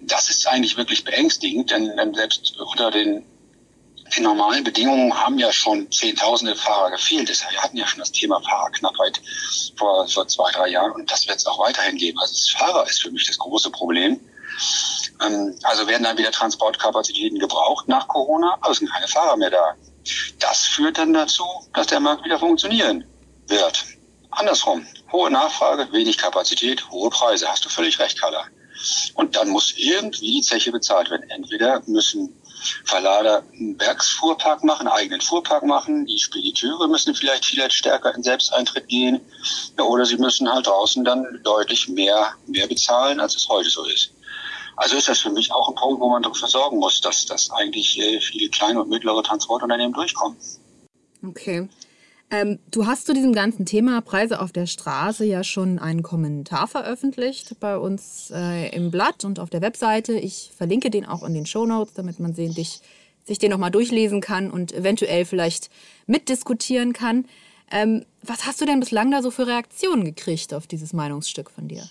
Das 0.00 0.30
ist 0.30 0.46
eigentlich 0.46 0.76
wirklich 0.76 1.04
beängstigend, 1.04 1.70
denn, 1.70 1.96
denn 1.96 2.14
selbst 2.14 2.58
unter 2.58 2.90
den, 2.90 3.24
den 4.16 4.24
normalen 4.24 4.64
Bedingungen 4.64 5.14
haben 5.14 5.38
ja 5.38 5.52
schon 5.52 5.90
Zehntausende 5.90 6.56
Fahrer 6.56 6.90
gefehlt. 6.90 7.28
Wir 7.28 7.62
hatten 7.62 7.76
ja 7.76 7.86
schon 7.86 8.00
das 8.00 8.12
Thema 8.12 8.40
Fahrerknappheit 8.40 9.20
vor, 9.76 10.06
vor 10.08 10.26
zwei, 10.28 10.50
drei 10.52 10.68
Jahren 10.68 10.92
und 10.92 11.10
das 11.10 11.26
wird 11.26 11.38
es 11.38 11.46
auch 11.46 11.58
weiterhin 11.58 11.96
geben. 11.96 12.18
Also 12.18 12.32
das 12.32 12.50
Fahrer 12.50 12.86
ist 12.88 13.02
für 13.02 13.10
mich 13.10 13.26
das 13.26 13.38
große 13.38 13.70
Problem. 13.70 14.20
Ähm, 15.20 15.58
also 15.62 15.86
werden 15.86 16.04
dann 16.04 16.18
wieder 16.18 16.30
Transportkapazitäten 16.30 17.38
gebraucht 17.38 17.88
nach 17.88 18.08
Corona, 18.08 18.56
aber 18.60 18.70
es 18.70 18.78
sind 18.78 18.90
keine 18.90 19.08
Fahrer 19.08 19.36
mehr 19.36 19.50
da. 19.50 19.74
Das 20.38 20.66
führt 20.66 20.98
dann 20.98 21.12
dazu, 21.12 21.44
dass 21.74 21.88
der 21.88 22.00
Markt 22.00 22.24
wieder 22.24 22.38
funktionieren 22.38 23.04
wird. 23.46 23.84
Andersrum, 24.30 24.86
hohe 25.10 25.30
Nachfrage, 25.30 25.92
wenig 25.92 26.18
Kapazität, 26.18 26.88
hohe 26.90 27.10
Preise. 27.10 27.48
Hast 27.48 27.64
du 27.64 27.68
völlig 27.68 27.98
recht, 27.98 28.20
Carla. 28.20 28.44
Und 29.14 29.36
dann 29.36 29.48
muss 29.48 29.74
irgendwie 29.76 30.34
die 30.34 30.42
Zeche 30.42 30.70
bezahlt 30.70 31.10
werden. 31.10 31.28
Entweder 31.30 31.82
müssen 31.86 32.40
Verlader 32.84 33.42
einen 33.52 33.78
Werksfuhrpark 33.78 34.64
machen, 34.64 34.86
einen 34.86 34.96
eigenen 34.96 35.20
Fuhrpark 35.20 35.64
machen. 35.64 36.06
Die 36.06 36.18
Spediteure 36.18 36.88
müssen 36.88 37.14
vielleicht 37.14 37.44
vielleicht 37.44 37.74
stärker 37.74 38.14
in 38.14 38.22
Selbsteintritt 38.22 38.88
gehen. 38.88 39.20
Ja, 39.78 39.84
oder 39.84 40.04
sie 40.04 40.16
müssen 40.16 40.52
halt 40.52 40.66
draußen 40.66 41.04
dann 41.04 41.40
deutlich 41.44 41.88
mehr, 41.88 42.34
mehr 42.46 42.66
bezahlen, 42.66 43.20
als 43.20 43.36
es 43.36 43.48
heute 43.48 43.70
so 43.70 43.84
ist. 43.84 44.10
Also 44.76 44.96
ist 44.96 45.08
das 45.08 45.18
für 45.18 45.30
mich 45.30 45.50
auch 45.52 45.68
ein 45.68 45.74
Punkt, 45.74 46.00
wo 46.00 46.08
man 46.08 46.22
dafür 46.22 46.46
sorgen 46.46 46.78
muss, 46.78 47.00
dass, 47.00 47.26
dass 47.26 47.50
eigentlich 47.50 47.98
äh, 47.98 48.20
viele 48.20 48.48
kleine 48.48 48.80
und 48.80 48.88
mittlere 48.88 49.22
Transportunternehmen 49.24 49.92
durchkommen. 49.92 50.36
Okay. 51.26 51.68
Ähm, 52.30 52.58
du 52.70 52.86
hast 52.86 53.06
zu 53.06 53.14
diesem 53.14 53.32
ganzen 53.32 53.64
Thema 53.64 54.02
Preise 54.02 54.40
auf 54.40 54.52
der 54.52 54.66
Straße 54.66 55.24
ja 55.24 55.42
schon 55.42 55.78
einen 55.78 56.02
Kommentar 56.02 56.68
veröffentlicht 56.68 57.58
bei 57.58 57.78
uns 57.78 58.30
äh, 58.34 58.68
im 58.76 58.90
Blatt 58.90 59.24
und 59.24 59.38
auf 59.38 59.48
der 59.48 59.62
Webseite. 59.62 60.12
Ich 60.12 60.50
verlinke 60.54 60.90
den 60.90 61.06
auch 61.06 61.22
in 61.22 61.32
den 61.32 61.46
Show 61.46 61.64
Notes, 61.64 61.94
damit 61.94 62.20
man 62.20 62.34
sehen, 62.34 62.54
dich, 62.54 62.80
sich 63.24 63.38
den 63.38 63.50
nochmal 63.50 63.70
durchlesen 63.70 64.20
kann 64.20 64.50
und 64.50 64.72
eventuell 64.72 65.24
vielleicht 65.24 65.70
mitdiskutieren 66.06 66.92
kann. 66.92 67.24
Ähm, 67.70 68.04
was 68.22 68.44
hast 68.44 68.60
du 68.60 68.66
denn 68.66 68.80
bislang 68.80 69.10
da 69.10 69.22
so 69.22 69.30
für 69.30 69.46
Reaktionen 69.46 70.04
gekriegt 70.04 70.52
auf 70.52 70.66
dieses 70.66 70.92
Meinungsstück 70.92 71.50
von 71.50 71.68
dir? 71.68 71.88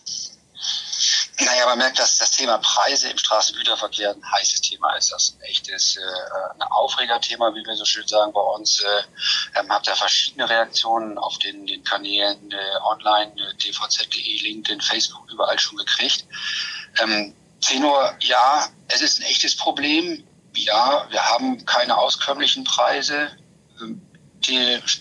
Naja, 1.40 1.68
man 1.68 1.78
merkt, 1.78 2.00
dass 2.00 2.18
das 2.18 2.32
Thema 2.32 2.58
Preise 2.58 3.10
im 3.10 3.18
Straßengüterverkehr 3.18 4.10
ein 4.10 4.32
heißes 4.32 4.62
Thema 4.62 4.96
ist. 4.96 5.12
Das 5.12 5.24
ist 5.24 5.36
ein 5.36 5.42
echtes, 5.42 5.98
äh, 5.98 6.02
ein 6.56 6.64
Aufregerthema, 6.64 7.54
wie 7.54 7.64
wir 7.64 7.76
so 7.76 7.86
schön 7.86 8.08
sagen 8.08 8.34
bei 8.34 8.42
uns. 8.42 8.82
Äh, 8.82 9.60
ähm, 9.60 9.70
habt 9.70 9.88
ihr 9.88 9.96
verschiedene 9.96 10.50
Reaktionen 10.50 11.20
auf 11.20 11.38
den, 11.38 11.68
den 11.68 11.84
Kanälen 11.84 12.52
äh, 12.52 12.78
online, 12.84 13.32
äh, 13.34 13.56
dvz.de, 13.58 14.42
LinkedIn, 14.42 14.82
Facebook, 14.82 15.30
überall 15.32 15.60
schon 15.60 15.78
gekriegt. 15.78 16.26
Ähm, 17.00 17.36
Tenor, 17.62 18.16
ja, 18.22 18.68
es 18.88 19.02
ist 19.02 19.20
ein 19.20 19.24
echtes 19.24 19.56
Problem. 19.56 20.28
Ja, 20.56 21.06
wir 21.12 21.24
haben 21.24 21.64
keine 21.66 21.98
auskömmlichen 21.98 22.64
Preise. 22.64 23.30
Ähm, 23.80 24.02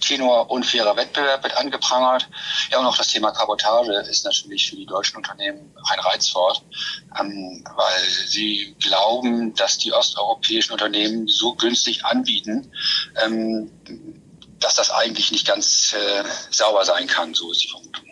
Tenor 0.00 0.50
unfairer 0.50 0.96
Wettbewerb 0.96 1.42
wird 1.42 1.56
angeprangert. 1.56 2.28
Ja, 2.70 2.78
und 2.78 2.86
auch 2.86 2.96
das 2.96 3.08
Thema 3.08 3.30
Kabotage 3.30 3.92
ist 4.08 4.24
natürlich 4.24 4.68
für 4.68 4.76
die 4.76 4.86
deutschen 4.86 5.16
Unternehmen 5.16 5.72
ein 5.90 6.00
Reizwort, 6.00 6.62
ähm, 7.18 7.64
weil 7.76 8.04
sie 8.26 8.74
glauben, 8.80 9.54
dass 9.54 9.78
die 9.78 9.92
osteuropäischen 9.92 10.72
Unternehmen 10.72 11.28
so 11.28 11.54
günstig 11.54 12.04
anbieten, 12.04 12.70
ähm, 13.24 13.70
dass 14.58 14.74
das 14.74 14.90
eigentlich 14.90 15.32
nicht 15.32 15.46
ganz 15.46 15.94
äh, 15.94 16.24
sauber 16.50 16.84
sein 16.84 17.06
kann. 17.06 17.34
So 17.34 17.50
ist 17.50 17.62
die 17.62 17.68
Vermutung. 17.68 18.06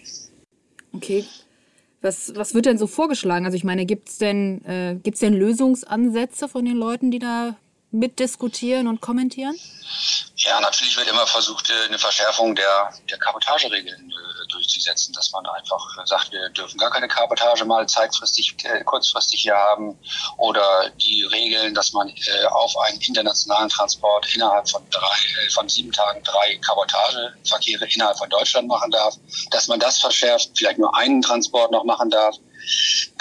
Okay. 0.95 1.25
Was, 2.01 2.35
was 2.37 2.53
wird 2.53 2.67
denn 2.67 2.77
so 2.77 2.87
vorgeschlagen? 2.87 3.47
Also 3.47 3.57
ich 3.57 3.65
meine, 3.65 3.87
gibt 3.87 4.11
es 4.11 4.19
denn, 4.19 4.63
äh, 4.67 4.97
denn 4.97 5.33
Lösungsansätze 5.33 6.49
von 6.49 6.65
den 6.65 6.77
Leuten, 6.77 7.11
die 7.11 7.19
da 7.19 7.57
mitdiskutieren 7.95 8.89
und 8.89 9.01
kommentieren? 9.01 9.59
Ja, 10.37 10.61
natürlich 10.61 10.97
wird 10.97 11.09
immer 11.09 11.27
versucht, 11.27 11.71
äh, 11.71 11.87
eine 11.87 11.99
Verschärfung 11.99 12.55
der, 12.55 12.93
der 13.09 13.19
Kabotageregeln 13.19 14.11
äh, 14.11 14.53
durchzusetzen, 14.53 15.15
dass 15.15 15.31
man 15.31 15.47
einfach 15.47 15.81
sagt, 16.05 16.33
wir 16.33 16.49
dürfen 16.51 16.77
gar 16.77 16.91
keine 16.91 17.09
Kabotage 17.09 17.65
mal 17.65 17.87
zeitfristig, 17.87 18.57
äh, 18.65 18.83
kurzfristig 18.85 19.43
hier 19.43 19.55
haben 19.55 19.97
oder 20.37 20.91
die 21.01 21.23
Regeln, 21.25 21.75
dass 21.75 21.93
man 21.93 22.09
äh, 22.09 22.45
auf 22.51 22.77
einen 22.79 23.01
internationalen 23.01 23.69
Transport 23.69 24.27
innerhalb 24.35 24.69
von 24.69 24.83
drei, 24.91 25.45
äh, 25.45 25.51
von 25.51 25.69
sieben 25.69 25.93
Tagen 25.93 26.23
drei 26.25 26.59
Kabotageverkehre 26.59 27.87
innerhalb 27.95 28.19
von 28.19 28.29
Deutschland 28.29 28.69
machen 28.69 28.91
darf, 28.91 29.15
dass 29.51 29.69
man 29.69 29.79
das 29.79 30.01
verschärft, 30.01 30.51
vielleicht 30.57 30.79
nur 30.79 30.95
einen 30.97 31.23
Transport 31.23 31.71
noch 31.71 31.85
machen 31.85 32.11
darf. 32.11 32.37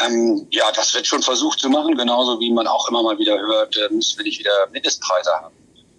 Ähm, 0.06 0.48
ja, 0.52 0.72
das 0.72 0.94
wird 0.94 1.08
schon 1.08 1.22
versucht 1.22 1.60
zu 1.60 1.70
machen, 1.70 1.96
genauso 1.96 2.40
wie 2.40 2.52
man 2.52 2.68
auch 2.68 2.88
immer 2.90 3.04
mal 3.04 3.18
wieder 3.18 3.38
hört, 3.38 3.78
äh, 3.78 3.94
müssen 3.94 4.18
wir 4.18 4.24
nicht 4.24 4.40
wieder 4.40 4.68
Mindestpreise 4.72 5.32
haben. 5.32 5.56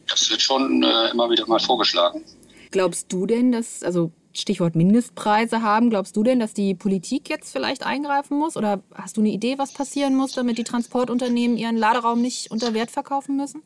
Das 0.09 0.29
wird 0.31 0.43
schon 0.43 0.83
äh, 0.83 1.11
immer 1.11 1.31
wieder 1.31 1.47
mal 1.47 1.61
vorgeschlagen. 1.61 2.25
Glaubst 2.71 3.13
du 3.13 3.27
denn, 3.27 3.53
dass, 3.53 3.83
also 3.83 4.11
Stichwort 4.33 4.75
Mindestpreise 4.75 5.63
haben, 5.63 5.91
glaubst 5.91 6.17
du 6.17 6.23
denn, 6.25 6.41
dass 6.41 6.53
die 6.55 6.75
Politik 6.75 7.29
jetzt 7.29 7.53
vielleicht 7.53 7.85
eingreifen 7.85 8.37
muss? 8.37 8.57
Oder 8.57 8.83
hast 8.95 9.17
du 9.17 9.21
eine 9.21 9.31
Idee, 9.31 9.59
was 9.59 9.73
passieren 9.73 10.17
muss, 10.17 10.33
damit 10.33 10.59
die 10.59 10.65
Transportunternehmen 10.65 11.57
ihren 11.57 11.77
Laderaum 11.77 12.21
nicht 12.21 12.51
unter 12.51 12.75
Wert 12.75 12.91
verkaufen 12.91 13.37
müssen? 13.37 13.63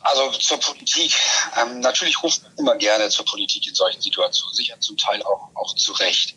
Also 0.00 0.30
zur 0.38 0.58
Politik. 0.58 1.14
Ähm, 1.56 1.80
natürlich 1.80 2.22
ruft 2.22 2.42
man 2.42 2.52
immer 2.58 2.76
gerne 2.76 3.08
zur 3.08 3.24
Politik 3.24 3.66
in 3.66 3.74
solchen 3.74 4.02
Situationen, 4.02 4.54
sicher 4.54 4.78
zum 4.80 4.96
Teil 4.96 5.22
auch, 5.22 5.48
auch 5.54 5.74
zu 5.74 5.92
Recht. 5.92 6.36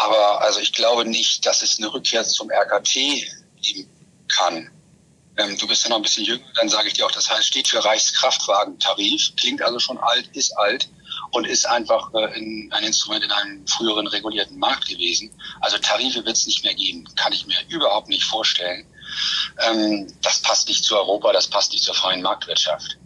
Aber 0.00 0.40
also 0.40 0.60
ich 0.60 0.72
glaube 0.72 1.04
nicht, 1.04 1.44
dass 1.44 1.60
es 1.60 1.76
eine 1.76 1.92
Rückkehr 1.92 2.24
zum 2.24 2.50
RKT 2.50 2.94
geben 3.60 3.90
kann. 4.28 4.70
Ähm, 5.36 5.58
du 5.58 5.68
bist 5.68 5.84
ja 5.84 5.90
noch 5.90 5.96
ein 5.96 6.02
bisschen 6.02 6.24
jünger, 6.24 6.44
dann 6.54 6.70
sage 6.70 6.88
ich 6.88 6.94
dir 6.94 7.04
auch, 7.04 7.10
das 7.10 7.28
heißt, 7.28 7.46
steht 7.46 7.68
für 7.68 7.84
Reichskraftwagentarif, 7.84 9.36
klingt 9.36 9.60
also 9.60 9.78
schon 9.78 9.98
alt, 9.98 10.26
ist 10.34 10.56
alt 10.56 10.88
und 11.32 11.46
ist 11.46 11.66
einfach 11.66 12.14
äh, 12.14 12.38
in, 12.38 12.72
ein 12.72 12.84
Instrument 12.84 13.24
in 13.24 13.30
einem 13.30 13.66
früheren 13.66 14.06
regulierten 14.06 14.58
Markt 14.58 14.88
gewesen. 14.88 15.30
Also 15.60 15.76
Tarife 15.76 16.24
wird 16.24 16.36
es 16.36 16.46
nicht 16.46 16.64
mehr 16.64 16.74
geben, 16.74 17.06
kann 17.16 17.34
ich 17.34 17.46
mir 17.46 17.58
überhaupt 17.68 18.08
nicht 18.08 18.24
vorstellen. 18.24 18.86
Ähm, 19.58 20.06
das 20.22 20.40
passt 20.40 20.68
nicht 20.68 20.82
zu 20.82 20.96
Europa, 20.96 21.30
das 21.32 21.46
passt 21.46 21.72
nicht 21.72 21.84
zur 21.84 21.94
freien 21.94 22.22
Marktwirtschaft. 22.22 22.96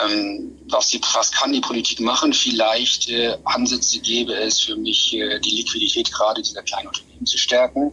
Ähm, 0.00 0.58
was, 0.68 0.88
die, 0.88 1.00
was 1.14 1.30
kann 1.32 1.52
die 1.52 1.60
Politik 1.60 2.00
machen? 2.00 2.32
Vielleicht 2.32 3.10
äh, 3.10 3.36
Ansätze 3.44 4.00
gäbe 4.00 4.34
es 4.34 4.60
für 4.60 4.76
mich, 4.76 5.12
äh, 5.14 5.38
die 5.40 5.56
Liquidität 5.56 6.10
gerade 6.12 6.40
dieser 6.40 6.62
kleinen 6.62 6.88
Unternehmen 6.88 7.26
zu 7.26 7.36
stärken. 7.36 7.92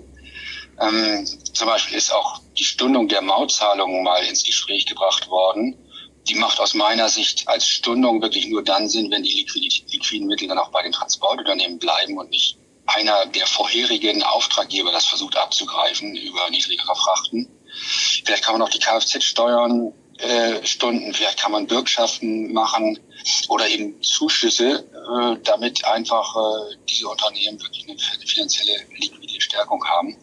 Ähm, 0.79 1.25
zum 1.53 1.67
Beispiel 1.67 1.97
ist 1.97 2.13
auch 2.13 2.39
die 2.57 2.63
Stundung 2.63 3.09
der 3.09 3.21
Mautzahlungen 3.21 4.03
mal 4.03 4.23
ins 4.23 4.43
Gespräch 4.43 4.85
gebracht 4.85 5.27
worden. 5.29 5.75
Die 6.29 6.35
macht 6.35 6.59
aus 6.59 6.73
meiner 6.73 7.09
Sicht 7.09 7.47
als 7.47 7.67
Stundung 7.67 8.21
wirklich 8.21 8.47
nur 8.47 8.63
dann 8.63 8.87
Sinn, 8.87 9.11
wenn 9.11 9.23
die 9.23 9.45
liquiden 9.87 10.27
Mittel 10.27 10.47
dann 10.47 10.57
auch 10.57 10.71
bei 10.71 10.83
den 10.83 10.91
Transportunternehmen 10.91 11.79
bleiben 11.79 12.17
und 12.17 12.29
nicht 12.29 12.57
einer 12.85 13.25
der 13.27 13.45
vorherigen 13.45 14.23
Auftraggeber 14.23 14.91
das 14.91 15.05
versucht 15.05 15.35
abzugreifen 15.37 16.15
über 16.15 16.49
niedrigere 16.49 16.95
Frachten. 16.95 17.47
Vielleicht 18.25 18.43
kann 18.43 18.53
man 18.53 18.61
auch 18.61 18.69
die 18.69 18.79
Kfz-Steuern 18.79 19.93
äh, 20.19 20.65
Stunden, 20.65 21.13
vielleicht 21.13 21.39
kann 21.39 21.51
man 21.51 21.67
Bürgschaften 21.67 22.51
machen 22.51 22.99
oder 23.47 23.67
eben 23.67 24.01
Zuschüsse, 24.01 24.85
äh, 24.93 25.37
damit 25.43 25.85
einfach 25.85 26.35
äh, 26.35 26.75
diese 26.89 27.07
Unternehmen 27.07 27.61
wirklich 27.61 27.87
eine 27.87 27.97
finanzielle 27.97 28.79
liquide 28.97 29.41
Stärkung 29.41 29.83
haben. 29.85 30.17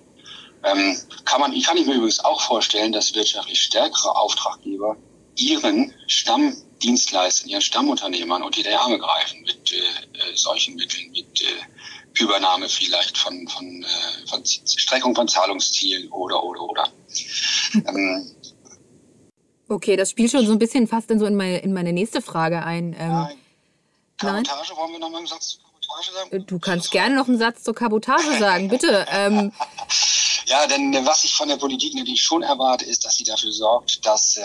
Ähm, 0.64 0.96
kann 1.24 1.40
man, 1.40 1.58
kann 1.62 1.76
ich 1.76 1.86
mir 1.86 1.94
übrigens 1.94 2.24
auch 2.24 2.40
vorstellen, 2.40 2.92
dass 2.92 3.14
wirtschaftlich 3.14 3.62
stärkere 3.62 4.16
Auftraggeber 4.16 4.96
ihren 5.36 5.94
Stammdienstleistern, 6.06 7.48
ihren 7.48 7.62
Stammunternehmern 7.62 8.42
unter 8.42 8.62
die 8.62 8.68
Arme 8.68 8.98
greifen 8.98 9.42
mit 9.42 9.72
äh, 9.72 10.36
solchen 10.36 10.74
Mitteln, 10.74 11.10
mit 11.12 11.42
äh, 11.42 12.22
Übernahme 12.22 12.68
vielleicht 12.68 13.16
von, 13.18 13.46
von, 13.48 13.82
äh, 13.82 14.26
von 14.28 14.44
Streckung 14.44 15.14
von 15.14 15.28
Zahlungszielen 15.28 16.10
oder, 16.10 16.42
oder, 16.42 16.62
oder. 16.62 16.88
Ähm, 17.74 18.35
okay, 19.68 19.96
das 19.96 20.10
spielt 20.10 20.30
schon 20.30 20.46
so 20.46 20.52
ein 20.52 20.58
bisschen 20.58 20.86
fast 20.86 21.10
in, 21.10 21.18
so 21.18 21.26
in, 21.26 21.36
meine, 21.36 21.58
in 21.58 21.72
meine 21.72 21.92
nächste 21.92 22.22
Frage 22.22 22.62
ein. 22.64 22.94
Ähm, 22.98 23.28
nein. 24.22 24.44
Kabotage, 24.44 24.76
wollen 24.76 24.92
wir 24.92 24.98
noch 24.98 25.10
mal 25.10 25.18
einen 25.18 25.26
Satz 25.26 25.48
zur 25.48 25.62
Kabotage 25.62 26.12
sagen? 26.12 26.46
Du 26.46 26.58
kannst 26.58 26.90
gerne 26.90 27.16
noch 27.16 27.28
einen 27.28 27.38
Satz 27.38 27.62
zur 27.62 27.74
Kabotage 27.74 28.38
sagen, 28.38 28.68
bitte. 28.70 29.06
Ähm, 29.10 29.52
Ja, 30.46 30.66
denn 30.66 30.94
äh, 30.94 31.04
was 31.04 31.24
ich 31.24 31.34
von 31.34 31.48
der 31.48 31.56
Politik 31.56 31.94
natürlich 31.94 32.22
schon 32.22 32.42
erwarte, 32.42 32.84
ist, 32.84 33.04
dass 33.04 33.16
sie 33.16 33.24
dafür 33.24 33.52
sorgt, 33.52 34.04
dass 34.06 34.36
äh, 34.36 34.42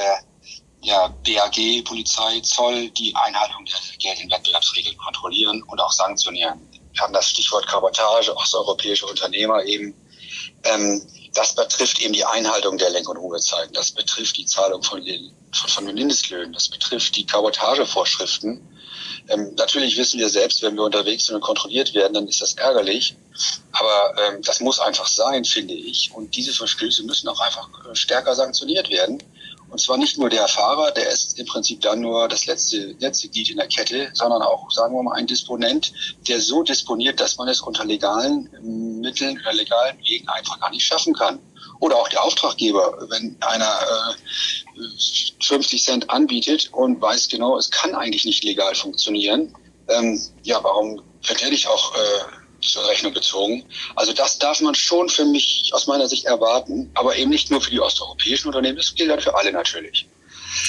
ja, 0.82 1.08
BAG, 1.24 1.84
Polizei, 1.86 2.40
Zoll 2.42 2.90
die 2.90 3.16
Einhaltung 3.16 3.66
der 3.66 3.76
geltenden 4.00 4.32
Wettbewerbsregeln 4.32 4.98
kontrollieren 4.98 5.62
und 5.64 5.80
auch 5.80 5.92
sanktionieren. 5.92 6.60
Wir 6.94 7.02
haben 7.04 7.14
das 7.14 7.30
Stichwort 7.30 7.68
Kabotage, 7.68 8.36
osteuropäische 8.36 9.06
Unternehmer 9.06 9.64
eben. 9.64 9.94
Ähm, 10.64 11.02
das 11.34 11.56
betrifft 11.56 12.02
eben 12.02 12.14
die 12.14 12.26
Einhaltung 12.26 12.78
der 12.78 12.90
Lenk- 12.90 13.08
und 13.08 13.18
Ruhezeiten. 13.18 13.74
Das 13.74 13.92
betrifft 13.92 14.38
die 14.38 14.46
Zahlung 14.46 14.84
von, 14.84 15.02
von, 15.52 15.70
von 15.70 15.86
den 15.86 15.96
Mindestlöhnen. 15.96 16.54
Das 16.54 16.68
betrifft 16.68 17.16
die 17.16 17.26
Kabotagevorschriften. 17.26 18.62
Ähm, 19.30 19.54
natürlich 19.56 19.98
wissen 19.98 20.20
wir 20.20 20.30
selbst, 20.30 20.62
wenn 20.62 20.76
wir 20.76 20.84
unterwegs 20.84 21.26
sind 21.26 21.36
und 21.36 21.42
kontrolliert 21.42 21.94
werden, 21.94 22.14
dann 22.14 22.28
ist 22.28 22.42
das 22.42 22.54
ärgerlich. 22.54 23.16
Aber 23.72 24.16
ähm, 24.22 24.42
das 24.42 24.60
muss 24.60 24.80
einfach 24.80 25.08
sein, 25.08 25.46
finde 25.46 25.74
ich. 25.74 26.12
Und 26.14 26.36
diese 26.36 26.54
Verstöße 26.54 27.04
müssen 27.04 27.30
auch 27.30 27.40
einfach 27.40 27.70
äh, 27.90 27.96
stärker 27.96 28.36
sanktioniert 28.36 28.90
werden. 28.90 29.24
Und 29.72 29.80
zwar 29.80 29.98
nicht 29.98 30.18
nur 30.18 30.30
der 30.30 30.50
Fahrer, 30.50 30.92
der 30.92 31.10
ist 31.10 31.40
im 31.40 31.46
Prinzip 31.46 31.80
dann 31.80 32.02
nur 32.02 32.28
das 32.28 32.46
letzte, 32.46 32.94
letzte 33.00 33.30
Glied 33.30 33.52
in 33.52 33.58
der 33.58 33.68
Kette, 33.68 34.10
sondern 34.14 34.42
auch, 34.42 34.70
sagen 34.70 34.94
wir 34.94 35.02
mal, 35.02 35.16
ein 35.16 35.28
Disponent, 35.28 35.94
der 36.28 36.42
so 36.42 36.62
disponiert, 36.62 37.22
dass 37.22 37.38
man 37.38 37.48
es 37.48 37.62
unter 37.62 37.86
legalen 37.86 38.50
ähm, 38.58 39.00
Mitteln 39.00 39.40
oder 39.40 39.54
legalen 39.54 39.98
Wegen 40.00 40.28
einfach 40.28 40.60
gar 40.60 40.72
nicht 40.72 40.86
schaffen 40.86 41.14
kann. 41.14 41.40
Oder 41.80 41.96
auch 41.96 42.10
der 42.10 42.22
Auftraggeber, 42.22 43.08
wenn 43.10 43.38
einer 43.40 43.80
äh, 44.76 44.84
50 45.42 45.82
Cent 45.82 46.10
anbietet 46.10 46.70
und 46.74 47.02
weiß 47.02 47.30
genau, 47.30 47.58
es 47.58 47.72
kann 47.72 47.96
eigentlich 47.96 48.26
nicht 48.26 48.44
legal 48.44 48.76
funktionieren, 48.76 49.56
ähm, 49.88 50.22
ja, 50.44 50.62
warum 50.62 51.02
verkehrt 51.22 51.54
ich 51.54 51.68
auch 51.68 51.96
äh, 51.96 52.41
zur 52.62 52.88
Rechnung 52.88 53.14
gezogen. 53.14 53.66
Also 53.96 54.14
das 54.14 54.40
darf 54.40 54.62
man 54.62 54.76
schon 54.76 55.10
für 55.10 55.26
mich 55.26 55.72
aus 55.74 55.88
meiner 55.88 56.08
Sicht 56.08 56.26
erwarten, 56.26 56.92
aber 56.94 57.16
eben 57.16 57.30
nicht 57.30 57.52
nur 57.52 57.62
für 57.62 57.72
die 57.72 57.80
osteuropäischen 57.80 58.48
Unternehmen, 58.48 58.78
das 58.78 58.96
gilt 58.96 59.10
halt 59.10 59.24
für 59.24 59.36
alle 59.36 59.52
natürlich. 59.52 60.08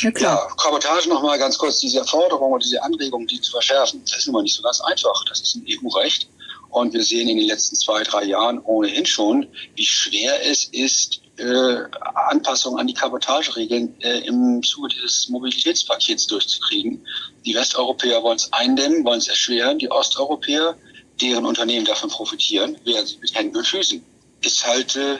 Ja, 0.02 0.10
ja 0.16 0.48
Kabotage 0.62 1.08
nochmal 1.08 1.38
ganz 1.38 1.58
kurz, 1.58 1.78
diese 1.78 2.04
Forderung 2.04 2.52
und 2.52 2.64
diese 2.64 2.82
Anregung, 2.82 3.26
die 3.26 3.40
zu 3.40 3.50
verschärfen, 3.52 4.02
das 4.04 4.18
ist 4.18 4.26
nun 4.26 4.34
mal 4.34 4.42
nicht 4.42 4.56
so 4.56 4.62
ganz 4.62 4.80
einfach. 4.80 5.24
Das 5.28 5.40
ist 5.40 5.56
ein 5.56 5.66
EU-Recht. 5.68 6.28
Und 6.70 6.94
wir 6.94 7.04
sehen 7.04 7.28
in 7.28 7.36
den 7.36 7.46
letzten 7.46 7.76
zwei, 7.76 8.02
drei 8.02 8.24
Jahren 8.24 8.58
ohnehin 8.60 9.04
schon, 9.04 9.46
wie 9.74 9.84
schwer 9.84 10.46
es 10.46 10.64
ist, 10.64 11.20
äh, 11.36 11.84
Anpassungen 12.14 12.78
an 12.78 12.86
die 12.86 12.94
Kabotageregeln 12.94 13.94
äh, 14.00 14.20
im 14.20 14.62
Zuge 14.62 14.88
des 15.02 15.28
Mobilitätspakets 15.28 16.26
durchzukriegen. 16.28 17.06
Die 17.44 17.54
Westeuropäer 17.54 18.22
wollen 18.22 18.36
es 18.36 18.50
eindämmen, 18.52 19.04
wollen 19.04 19.18
es 19.18 19.28
erschweren. 19.28 19.78
Die 19.78 19.90
Osteuropäer 19.90 20.76
deren 21.20 21.46
Unternehmen 21.46 21.86
davon 21.86 22.10
profitieren, 22.10 22.76
werden 22.84 23.06
sie 23.06 23.18
mit 23.18 23.34
Händen 23.34 23.56
und 23.56 23.66
Füßen. 23.66 24.02
Ist 24.44 24.66
halt 24.66 24.96
äh, 24.96 25.18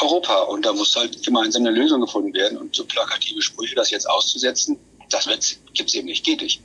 Europa 0.00 0.42
und 0.42 0.64
da 0.64 0.72
muss 0.72 0.96
halt 0.96 1.22
gemeinsam 1.22 1.64
eine 1.64 1.76
Lösung 1.76 2.00
gefunden 2.00 2.34
werden 2.34 2.58
und 2.58 2.74
so 2.74 2.84
plakative 2.84 3.40
Sprüche, 3.40 3.76
das 3.76 3.90
jetzt 3.90 4.08
auszusetzen, 4.08 4.78
das 5.10 5.28
gibt 5.74 5.88
es 5.90 5.94
eben 5.94 6.06
nicht, 6.06 6.24
geht 6.24 6.42
nicht. 6.42 6.60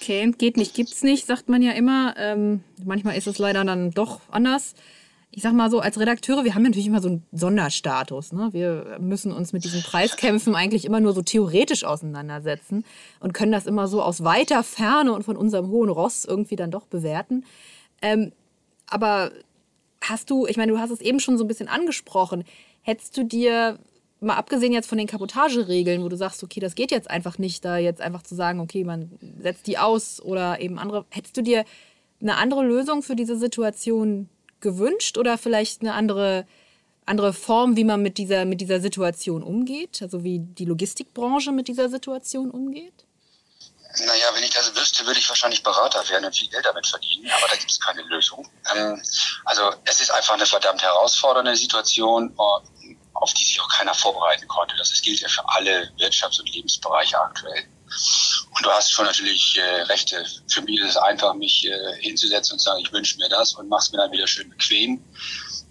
Okay, 0.00 0.32
geht 0.36 0.56
nicht, 0.56 0.74
gibt's 0.74 1.02
nicht, 1.02 1.26
sagt 1.26 1.48
man 1.48 1.62
ja 1.62 1.72
immer. 1.72 2.14
Ähm, 2.16 2.64
manchmal 2.84 3.16
ist 3.16 3.26
es 3.26 3.38
leider 3.38 3.64
dann 3.64 3.90
doch 3.90 4.20
anders. 4.30 4.74
Ich 5.32 5.42
sag 5.42 5.52
mal 5.52 5.70
so, 5.70 5.78
als 5.78 5.98
Redakteure, 5.98 6.44
wir 6.44 6.54
haben 6.54 6.62
natürlich 6.62 6.88
immer 6.88 7.00
so 7.00 7.08
einen 7.08 7.26
Sonderstatus. 7.30 8.32
Ne? 8.32 8.48
Wir 8.52 8.98
müssen 9.00 9.32
uns 9.32 9.52
mit 9.52 9.62
diesen 9.62 9.82
Preiskämpfen 9.82 10.56
eigentlich 10.56 10.84
immer 10.84 10.98
nur 10.98 11.12
so 11.12 11.22
theoretisch 11.22 11.84
auseinandersetzen 11.84 12.84
und 13.20 13.32
können 13.32 13.52
das 13.52 13.66
immer 13.66 13.86
so 13.86 14.02
aus 14.02 14.24
weiter 14.24 14.64
Ferne 14.64 15.12
und 15.12 15.22
von 15.22 15.36
unserem 15.36 15.68
hohen 15.68 15.88
Ross 15.88 16.24
irgendwie 16.24 16.56
dann 16.56 16.72
doch 16.72 16.86
bewerten. 16.86 17.44
Ähm, 18.02 18.32
aber 18.88 19.30
hast 20.00 20.30
du, 20.30 20.46
ich 20.46 20.56
meine, 20.56 20.72
du 20.72 20.78
hast 20.78 20.90
es 20.90 21.00
eben 21.00 21.20
schon 21.20 21.38
so 21.38 21.44
ein 21.44 21.48
bisschen 21.48 21.68
angesprochen, 21.68 22.42
hättest 22.82 23.16
du 23.16 23.24
dir 23.24 23.78
mal 24.18 24.34
abgesehen 24.34 24.72
jetzt 24.72 24.88
von 24.88 24.98
den 24.98 25.06
Kapotageregeln, 25.06 26.02
wo 26.02 26.08
du 26.08 26.16
sagst, 26.16 26.42
okay, 26.42 26.60
das 26.60 26.74
geht 26.74 26.90
jetzt 26.90 27.08
einfach 27.08 27.38
nicht, 27.38 27.64
da 27.64 27.78
jetzt 27.78 28.00
einfach 28.00 28.22
zu 28.22 28.34
sagen, 28.34 28.58
okay, 28.58 28.82
man 28.82 29.12
setzt 29.40 29.66
die 29.68 29.78
aus 29.78 30.20
oder 30.20 30.60
eben 30.60 30.78
andere, 30.78 31.06
hättest 31.10 31.36
du 31.36 31.42
dir 31.42 31.64
eine 32.20 32.36
andere 32.36 32.64
Lösung 32.64 33.02
für 33.02 33.16
diese 33.16 33.36
Situation 33.36 34.28
gewünscht 34.60 35.18
oder 35.18 35.38
vielleicht 35.38 35.82
eine 35.82 35.94
andere, 35.94 36.46
andere 37.06 37.32
Form, 37.32 37.76
wie 37.76 37.84
man 37.84 38.02
mit 38.02 38.18
dieser, 38.18 38.44
mit 38.44 38.60
dieser 38.60 38.80
Situation 38.80 39.42
umgeht? 39.42 40.00
Also 40.02 40.24
wie 40.24 40.40
die 40.40 40.64
Logistikbranche 40.64 41.52
mit 41.52 41.68
dieser 41.68 41.88
Situation 41.88 42.50
umgeht? 42.50 43.04
Naja, 43.98 44.26
wenn 44.34 44.44
ich 44.44 44.50
das 44.50 44.74
wüsste, 44.74 45.04
würde 45.04 45.18
ich 45.18 45.28
wahrscheinlich 45.28 45.62
Berater 45.64 46.08
werden 46.08 46.24
und 46.24 46.36
viel 46.36 46.48
Geld 46.48 46.64
damit 46.64 46.86
verdienen, 46.86 47.28
aber 47.30 47.48
da 47.48 47.56
gibt 47.56 47.70
es 47.70 47.80
keine 47.80 48.02
Lösung. 48.02 48.48
Ähm, 48.74 49.02
also 49.44 49.74
es 49.84 50.00
ist 50.00 50.10
einfach 50.10 50.34
eine 50.34 50.46
verdammt 50.46 50.80
herausfordernde 50.80 51.56
Situation, 51.56 52.30
äh, 52.30 52.94
auf 53.14 53.34
die 53.34 53.44
sich 53.44 53.60
auch 53.60 53.68
keiner 53.68 53.94
vorbereiten 53.94 54.46
konnte. 54.46 54.76
Das 54.76 54.92
gilt 55.02 55.20
ja 55.20 55.28
für 55.28 55.46
alle 55.48 55.90
Wirtschafts- 55.98 56.38
und 56.38 56.48
Lebensbereiche 56.54 57.20
aktuell. 57.20 57.64
Und 58.56 58.66
du 58.66 58.70
hast 58.70 58.92
schon 58.92 59.04
natürlich 59.04 59.58
äh, 59.58 59.82
Rechte. 59.82 60.24
Für 60.48 60.62
mich 60.62 60.80
ist 60.80 60.90
es 60.90 60.96
einfach, 60.96 61.34
mich 61.34 61.66
äh, 61.66 61.96
hinzusetzen 62.00 62.54
und 62.54 62.58
zu 62.58 62.64
sagen, 62.64 62.82
ich 62.84 62.92
wünsche 62.92 63.18
mir 63.18 63.28
das 63.28 63.54
und 63.54 63.68
mach's 63.68 63.90
mir 63.90 63.98
dann 63.98 64.12
wieder 64.12 64.26
schön 64.26 64.48
bequem. 64.48 65.02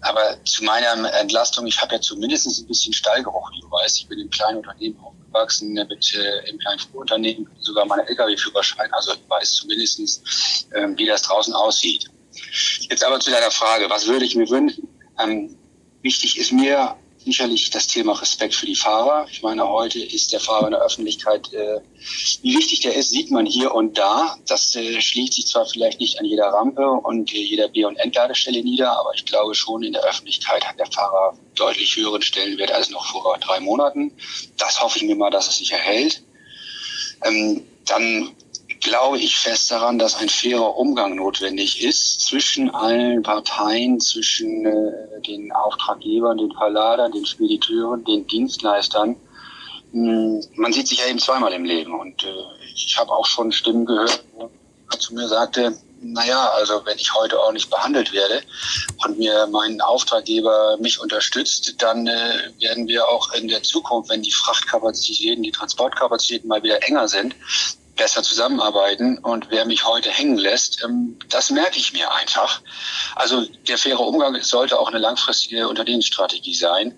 Aber 0.02 0.42
zu 0.44 0.64
meiner 0.64 1.12
Entlastung, 1.14 1.66
ich 1.66 1.80
habe 1.80 1.94
ja 1.94 2.00
zumindest 2.00 2.46
ein 2.46 2.66
bisschen 2.66 2.92
Stallgeruch, 2.92 3.50
wie 3.52 3.60
du 3.60 3.70
weißt. 3.70 3.98
Ich 3.98 4.08
bin 4.08 4.18
im 4.18 4.30
kleinen 4.30 4.58
Unternehmen 4.58 4.98
aufgewachsen, 5.00 5.72
mit 5.74 6.14
äh, 6.14 6.48
im 6.48 6.58
kleinen 6.58 6.80
Unternehmen 6.92 7.48
sogar 7.60 7.84
meine 7.84 8.08
Lkw-Führerschein. 8.08 8.92
Also 8.92 9.12
ich 9.12 9.28
weiß 9.28 9.52
zumindest, 9.54 10.22
äh, 10.70 10.88
wie 10.96 11.06
das 11.06 11.22
draußen 11.22 11.52
aussieht. 11.52 12.10
Jetzt 12.80 13.04
aber 13.04 13.20
zu 13.20 13.30
deiner 13.30 13.50
Frage, 13.50 13.90
was 13.90 14.06
würde 14.06 14.24
ich 14.24 14.34
mir 14.36 14.48
wünschen? 14.48 14.88
Ähm, 15.18 15.56
wichtig 16.02 16.38
ist 16.38 16.52
mir 16.52 16.96
sicherlich 17.24 17.70
das 17.70 17.86
Thema 17.86 18.12
Respekt 18.12 18.54
für 18.54 18.66
die 18.66 18.74
Fahrer. 18.74 19.26
Ich 19.30 19.42
meine, 19.42 19.68
heute 19.68 19.98
ist 19.98 20.32
der 20.32 20.40
Fahrer 20.40 20.66
in 20.66 20.72
der 20.72 20.82
Öffentlichkeit, 20.82 21.52
äh, 21.52 21.80
wie 22.42 22.56
wichtig 22.56 22.80
der 22.80 22.94
ist, 22.94 23.10
sieht 23.10 23.30
man 23.30 23.46
hier 23.46 23.74
und 23.74 23.98
da. 23.98 24.36
Das 24.46 24.74
äh, 24.76 25.00
schlägt 25.00 25.34
sich 25.34 25.46
zwar 25.46 25.66
vielleicht 25.66 26.00
nicht 26.00 26.18
an 26.18 26.24
jeder 26.24 26.46
Rampe 26.46 26.88
und 26.88 27.32
äh, 27.34 27.38
jeder 27.38 27.68
B- 27.68 27.84
und 27.84 27.96
Entladestelle 27.96 28.62
nieder, 28.62 28.98
aber 28.98 29.12
ich 29.14 29.24
glaube 29.24 29.54
schon 29.54 29.82
in 29.82 29.92
der 29.92 30.04
Öffentlichkeit 30.04 30.66
hat 30.66 30.78
der 30.78 30.86
Fahrer 30.86 31.36
deutlich 31.54 31.96
höheren 31.96 32.22
Stellenwert 32.22 32.72
als 32.72 32.90
noch 32.90 33.06
vor 33.06 33.38
drei 33.38 33.60
Monaten. 33.60 34.12
Das 34.56 34.80
hoffe 34.80 34.98
ich 34.98 35.04
mir 35.04 35.16
mal, 35.16 35.30
dass 35.30 35.48
es 35.48 35.58
sich 35.58 35.72
erhält. 35.72 36.22
Ähm, 37.24 37.64
dann 37.86 38.34
glaube 38.80 39.18
ich 39.18 39.36
fest 39.36 39.70
daran, 39.70 39.98
dass 39.98 40.16
ein 40.16 40.28
fairer 40.28 40.76
Umgang 40.76 41.14
notwendig 41.14 41.82
ist 41.82 42.20
zwischen 42.22 42.70
allen 42.70 43.22
Parteien, 43.22 44.00
zwischen 44.00 44.66
äh, 44.66 45.20
den 45.26 45.52
Auftraggebern, 45.52 46.38
den 46.38 46.52
Verladern, 46.52 47.12
den 47.12 47.26
Spediteuren, 47.26 48.04
den 48.04 48.26
Dienstleistern. 48.26 49.16
Hm, 49.92 50.42
man 50.54 50.72
sieht 50.72 50.88
sich 50.88 50.98
ja 50.98 51.06
eben 51.06 51.18
zweimal 51.18 51.52
im 51.52 51.64
Leben 51.64 51.98
und 51.98 52.24
äh, 52.24 52.34
ich 52.74 52.96
habe 52.98 53.12
auch 53.12 53.26
schon 53.26 53.52
Stimmen 53.52 53.86
gehört, 53.86 54.24
wo 54.34 54.50
zu 54.98 55.14
mir 55.14 55.28
sagte, 55.28 55.76
naja, 56.02 56.50
also 56.56 56.80
wenn 56.86 56.98
ich 56.98 57.12
heute 57.14 57.36
nicht 57.52 57.70
behandelt 57.70 58.12
werde 58.12 58.42
und 59.04 59.18
mir 59.18 59.46
mein 59.50 59.80
Auftraggeber 59.80 60.78
mich 60.80 60.98
unterstützt, 60.98 61.74
dann 61.78 62.06
äh, 62.06 62.52
werden 62.58 62.88
wir 62.88 63.06
auch 63.06 63.32
in 63.34 63.48
der 63.48 63.62
Zukunft, 63.62 64.10
wenn 64.10 64.22
die 64.22 64.32
Frachtkapazitäten, 64.32 65.42
die 65.42 65.50
Transportkapazitäten 65.50 66.48
mal 66.48 66.62
wieder 66.62 66.82
enger 66.88 67.06
sind, 67.08 67.34
besser 68.00 68.22
zusammenarbeiten. 68.22 69.18
Und 69.18 69.50
wer 69.50 69.66
mich 69.66 69.84
heute 69.84 70.10
hängen 70.10 70.38
lässt, 70.38 70.82
ähm, 70.82 71.18
das 71.28 71.50
merke 71.50 71.78
ich 71.78 71.92
mir 71.92 72.10
einfach. 72.14 72.62
Also 73.14 73.44
der 73.68 73.76
faire 73.76 74.00
Umgang 74.00 74.42
sollte 74.42 74.78
auch 74.78 74.88
eine 74.88 74.98
langfristige 74.98 75.68
Unternehmensstrategie 75.68 76.54
sein. 76.54 76.96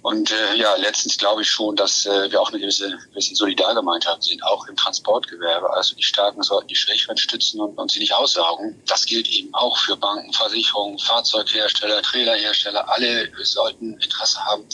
Und 0.00 0.30
äh, 0.30 0.54
ja, 0.56 0.74
letztens 0.76 1.18
glaube 1.18 1.42
ich 1.42 1.50
schon, 1.50 1.76
dass 1.76 2.06
äh, 2.06 2.30
wir 2.30 2.40
auch 2.40 2.48
eine 2.48 2.58
gewisse 2.58 2.98
bisschen 3.12 3.36
Solidargemeinschaft 3.36 4.22
sind, 4.22 4.42
auch 4.42 4.66
im 4.68 4.74
Transportgewerbe. 4.74 5.70
Also 5.74 5.94
die 5.94 6.02
Starken 6.02 6.42
sollten 6.42 6.68
die 6.68 6.76
Schwächeren 6.76 7.18
stützen 7.18 7.60
und, 7.60 7.76
und 7.76 7.90
sie 7.90 7.98
nicht 7.98 8.14
aussaugen. 8.14 8.82
Das 8.86 9.04
gilt 9.04 9.28
eben 9.28 9.52
auch 9.52 9.76
für 9.76 9.98
Banken, 9.98 10.32
Versicherungen, 10.32 10.98
Fahrzeughersteller, 10.98 12.00
Trailerhersteller. 12.00 12.90
Alle 12.90 13.30
sollten 13.44 13.98
Interesse 14.00 14.42
haben, 14.46 14.64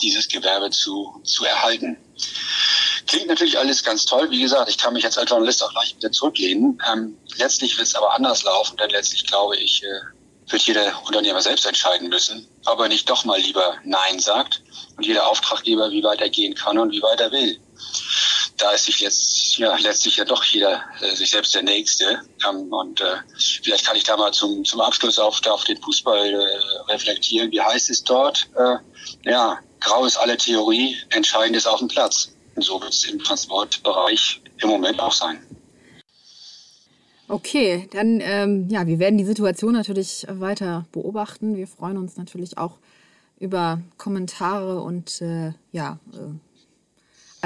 dieses 0.00 0.28
Gewerbe 0.28 0.70
zu, 0.70 1.20
zu 1.24 1.44
erhalten. 1.44 1.98
Klingt 3.06 3.28
natürlich 3.28 3.58
alles 3.58 3.84
ganz 3.84 4.04
toll. 4.04 4.30
Wie 4.30 4.40
gesagt, 4.40 4.68
ich 4.68 4.78
kann 4.78 4.92
mich 4.92 5.04
als 5.04 5.16
Journalist 5.28 5.62
auch 5.62 5.70
gleich 5.70 5.96
wieder 5.96 6.10
zurücklehnen. 6.10 6.80
Ähm, 6.92 7.16
letztlich 7.36 7.76
wird 7.78 7.86
es 7.86 7.94
aber 7.94 8.14
anders 8.14 8.42
laufen, 8.42 8.76
denn 8.76 8.90
letztlich 8.90 9.26
glaube 9.26 9.56
ich, 9.56 9.82
äh, 9.84 10.50
wird 10.50 10.62
jeder 10.62 10.92
Unternehmer 11.04 11.40
selbst 11.40 11.66
entscheiden 11.66 12.08
müssen, 12.08 12.48
ob 12.66 12.80
er 12.80 12.88
nicht 12.88 13.08
doch 13.08 13.24
mal 13.24 13.38
lieber 13.40 13.76
Nein 13.84 14.18
sagt 14.18 14.62
und 14.96 15.06
jeder 15.06 15.26
Auftraggeber, 15.26 15.90
wie 15.90 16.02
weit 16.02 16.20
er 16.20 16.30
gehen 16.30 16.54
kann 16.54 16.78
und 16.78 16.92
wie 16.92 17.02
weit 17.02 17.20
er 17.20 17.30
will. 17.30 17.58
Da 18.56 18.70
ist 18.70 18.84
sich 18.86 19.00
jetzt 19.00 19.56
ja 19.58 19.76
letztlich 19.76 20.16
ja 20.16 20.24
doch 20.24 20.42
jeder 20.42 20.82
äh, 21.00 21.14
sich 21.14 21.30
selbst 21.30 21.54
der 21.54 21.62
Nächste. 21.62 22.22
Ähm, 22.48 22.72
und 22.72 23.00
äh, 23.00 23.18
vielleicht 23.62 23.84
kann 23.84 23.96
ich 23.96 24.04
da 24.04 24.16
mal 24.16 24.32
zum, 24.32 24.64
zum 24.64 24.80
Abschluss 24.80 25.18
auf, 25.18 25.44
auf 25.46 25.64
den 25.64 25.80
Fußball 25.80 26.32
äh, 26.32 26.92
reflektieren. 26.92 27.52
Wie 27.52 27.60
heißt 27.60 27.90
es 27.90 28.02
dort? 28.02 28.48
Äh, 28.56 28.76
ja, 29.30 29.58
grau 29.80 30.06
ist 30.06 30.16
alle 30.16 30.36
Theorie, 30.36 30.96
entscheidend 31.10 31.56
ist 31.56 31.66
auf 31.66 31.80
dem 31.80 31.88
Platz. 31.88 32.35
So 32.56 32.80
wird 32.80 32.92
es 32.92 33.04
im 33.04 33.18
Transportbereich 33.18 34.40
im 34.62 34.68
Moment 34.68 34.98
auch 35.00 35.12
sein. 35.12 35.38
Okay, 37.28 37.88
dann 37.92 38.20
ähm, 38.20 38.68
ja, 38.68 38.86
wir 38.86 38.98
werden 38.98 39.18
die 39.18 39.24
Situation 39.24 39.72
natürlich 39.72 40.26
weiter 40.28 40.86
beobachten. 40.92 41.56
Wir 41.56 41.66
freuen 41.66 41.98
uns 41.98 42.16
natürlich 42.16 42.56
auch 42.56 42.78
über 43.40 43.80
Kommentare 43.98 44.80
und 44.80 45.20
äh, 45.20 45.52
ja, 45.72 45.98
äh, 46.12 46.45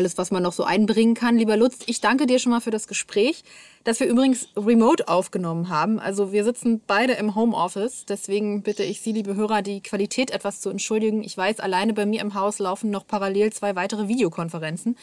alles, 0.00 0.16
was 0.16 0.30
man 0.30 0.42
noch 0.42 0.54
so 0.54 0.64
einbringen 0.64 1.12
kann. 1.12 1.36
Lieber 1.36 1.58
Lutz, 1.58 1.80
ich 1.84 2.00
danke 2.00 2.24
dir 2.24 2.38
schon 2.38 2.52
mal 2.52 2.60
für 2.60 2.70
das 2.70 2.88
Gespräch, 2.88 3.44
das 3.84 4.00
wir 4.00 4.06
übrigens 4.06 4.48
remote 4.56 5.08
aufgenommen 5.08 5.68
haben. 5.68 5.98
Also 5.98 6.32
wir 6.32 6.42
sitzen 6.42 6.80
beide 6.86 7.12
im 7.12 7.34
Homeoffice. 7.34 8.06
Deswegen 8.08 8.62
bitte 8.62 8.82
ich 8.82 9.02
Sie, 9.02 9.12
liebe 9.12 9.36
Hörer, 9.36 9.60
die 9.60 9.82
Qualität 9.82 10.30
etwas 10.30 10.62
zu 10.62 10.70
entschuldigen. 10.70 11.22
Ich 11.22 11.36
weiß, 11.36 11.60
alleine 11.60 11.92
bei 11.92 12.06
mir 12.06 12.22
im 12.22 12.32
Haus 12.32 12.58
laufen 12.60 12.90
noch 12.90 13.06
parallel 13.06 13.52
zwei 13.52 13.76
weitere 13.76 14.08
Videokonferenzen. 14.08 14.96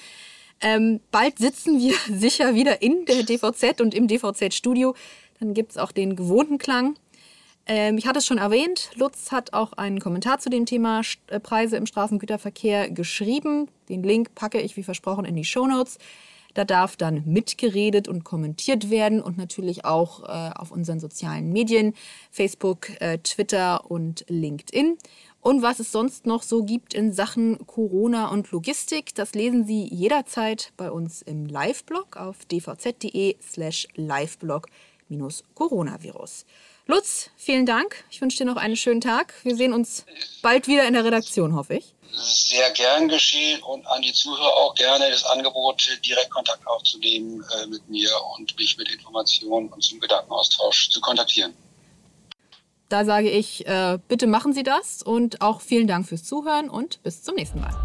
Ähm, 0.62 1.00
bald 1.12 1.38
sitzen 1.38 1.80
wir 1.80 1.94
sicher 2.20 2.56
wieder 2.56 2.82
in 2.82 3.06
der 3.06 3.22
DVZ 3.22 3.80
und 3.82 3.94
im 3.94 4.08
DVZ-Studio. 4.08 4.96
Dann 5.40 5.54
gibt 5.54 5.74
es 5.74 5.78
auch 5.78 5.92
den 5.92 6.16
gewohnten 6.16 6.58
Klang. 6.58 6.96
Ähm, 7.68 7.98
ich 7.98 8.08
hatte 8.08 8.20
es 8.20 8.26
schon 8.26 8.38
erwähnt, 8.38 8.92
Lutz 8.96 9.34
hat 9.34 9.52
auch 9.54 9.74
einen 9.74 10.00
Kommentar 10.00 10.40
zu 10.40 10.50
dem 10.50 10.66
Thema 10.66 11.02
äh, 11.28 11.42
Preise 11.42 11.76
im 11.76 11.86
Straßengüterverkehr 11.86 12.90
geschrieben. 12.90 13.68
Den 13.90 14.04
Link 14.04 14.34
packe 14.36 14.62
ich 14.62 14.78
wie 14.78 14.84
versprochen 14.84 15.26
in 15.26 15.36
die 15.36 15.44
Show 15.44 15.68
Notes. 15.68 15.98
Da 16.54 16.64
darf 16.64 16.96
dann 16.96 17.24
mitgeredet 17.26 18.08
und 18.08 18.24
kommentiert 18.24 18.90
werden 18.90 19.22
und 19.22 19.38
natürlich 19.38 19.84
auch 19.86 20.24
äh, 20.24 20.52
auf 20.56 20.72
unseren 20.72 21.00
sozialen 21.00 21.52
Medien, 21.52 21.94
Facebook, 22.32 23.00
äh, 23.02 23.18
Twitter 23.20 23.92
und 23.92 24.26
LinkedIn. 24.28 24.98
Und 25.42 25.62
was 25.62 25.80
es 25.80 25.92
sonst 25.92 26.26
noch 26.26 26.42
so 26.42 26.64
gibt 26.64 26.94
in 26.94 27.12
Sachen 27.14 27.68
Corona 27.68 28.30
und 28.30 28.50
Logistik, 28.52 29.14
das 29.14 29.36
lesen 29.36 29.66
Sie 29.66 29.84
jederzeit 29.94 30.72
bei 30.78 30.90
uns 30.90 31.22
im 31.22 31.46
Live-Blog 31.46 32.18
auf 32.18 32.46
dvz.de 32.46 33.36
slash 33.42 33.88
liveblog-coronavirus. 33.96 36.46
Lutz, 36.88 37.30
vielen 37.36 37.66
Dank. 37.66 38.06
Ich 38.10 38.22
wünsche 38.22 38.38
dir 38.38 38.46
noch 38.46 38.56
einen 38.56 38.78
schönen 38.78 39.02
Tag. 39.02 39.34
Wir 39.44 39.58
sehen 39.58 39.74
uns 39.74 40.06
bald 40.42 40.68
wieder 40.68 40.88
in 40.88 40.94
der 40.94 41.04
Redaktion, 41.04 41.54
hoffe 41.54 41.76
ich. 41.76 41.94
Sehr 42.14 42.72
gern 42.72 43.10
geschehen 43.10 43.62
und 43.62 43.86
an 43.88 44.02
die 44.02 44.14
Zuhörer 44.14 44.56
auch 44.56 44.74
gerne 44.74 45.10
das 45.12 45.26
Angebot, 45.26 46.00
direkt 46.06 46.32
Kontakt 46.32 46.66
aufzunehmen 46.66 47.44
äh, 47.62 47.68
mit 47.68 47.88
mir 47.90 48.10
und 48.38 48.58
mich 48.58 48.78
mit 48.78 48.90
Informationen 48.90 49.68
und 49.68 49.84
zum 49.84 50.00
Gedankenaustausch 50.00 50.90
zu 50.90 51.02
kontaktieren. 51.02 51.54
Da 52.90 53.04
sage 53.04 53.30
ich, 53.30 53.68
äh, 53.68 54.00
bitte 54.08 54.26
machen 54.26 54.54
Sie 54.54 54.64
das 54.64 55.04
und 55.04 55.42
auch 55.42 55.60
vielen 55.60 55.88
Dank 55.88 56.08
fürs 56.08 56.24
Zuhören 56.24 56.70
und 56.70 57.04
bis 57.04 57.22
zum 57.22 57.36
nächsten 57.36 57.60
Mal. 57.60 57.76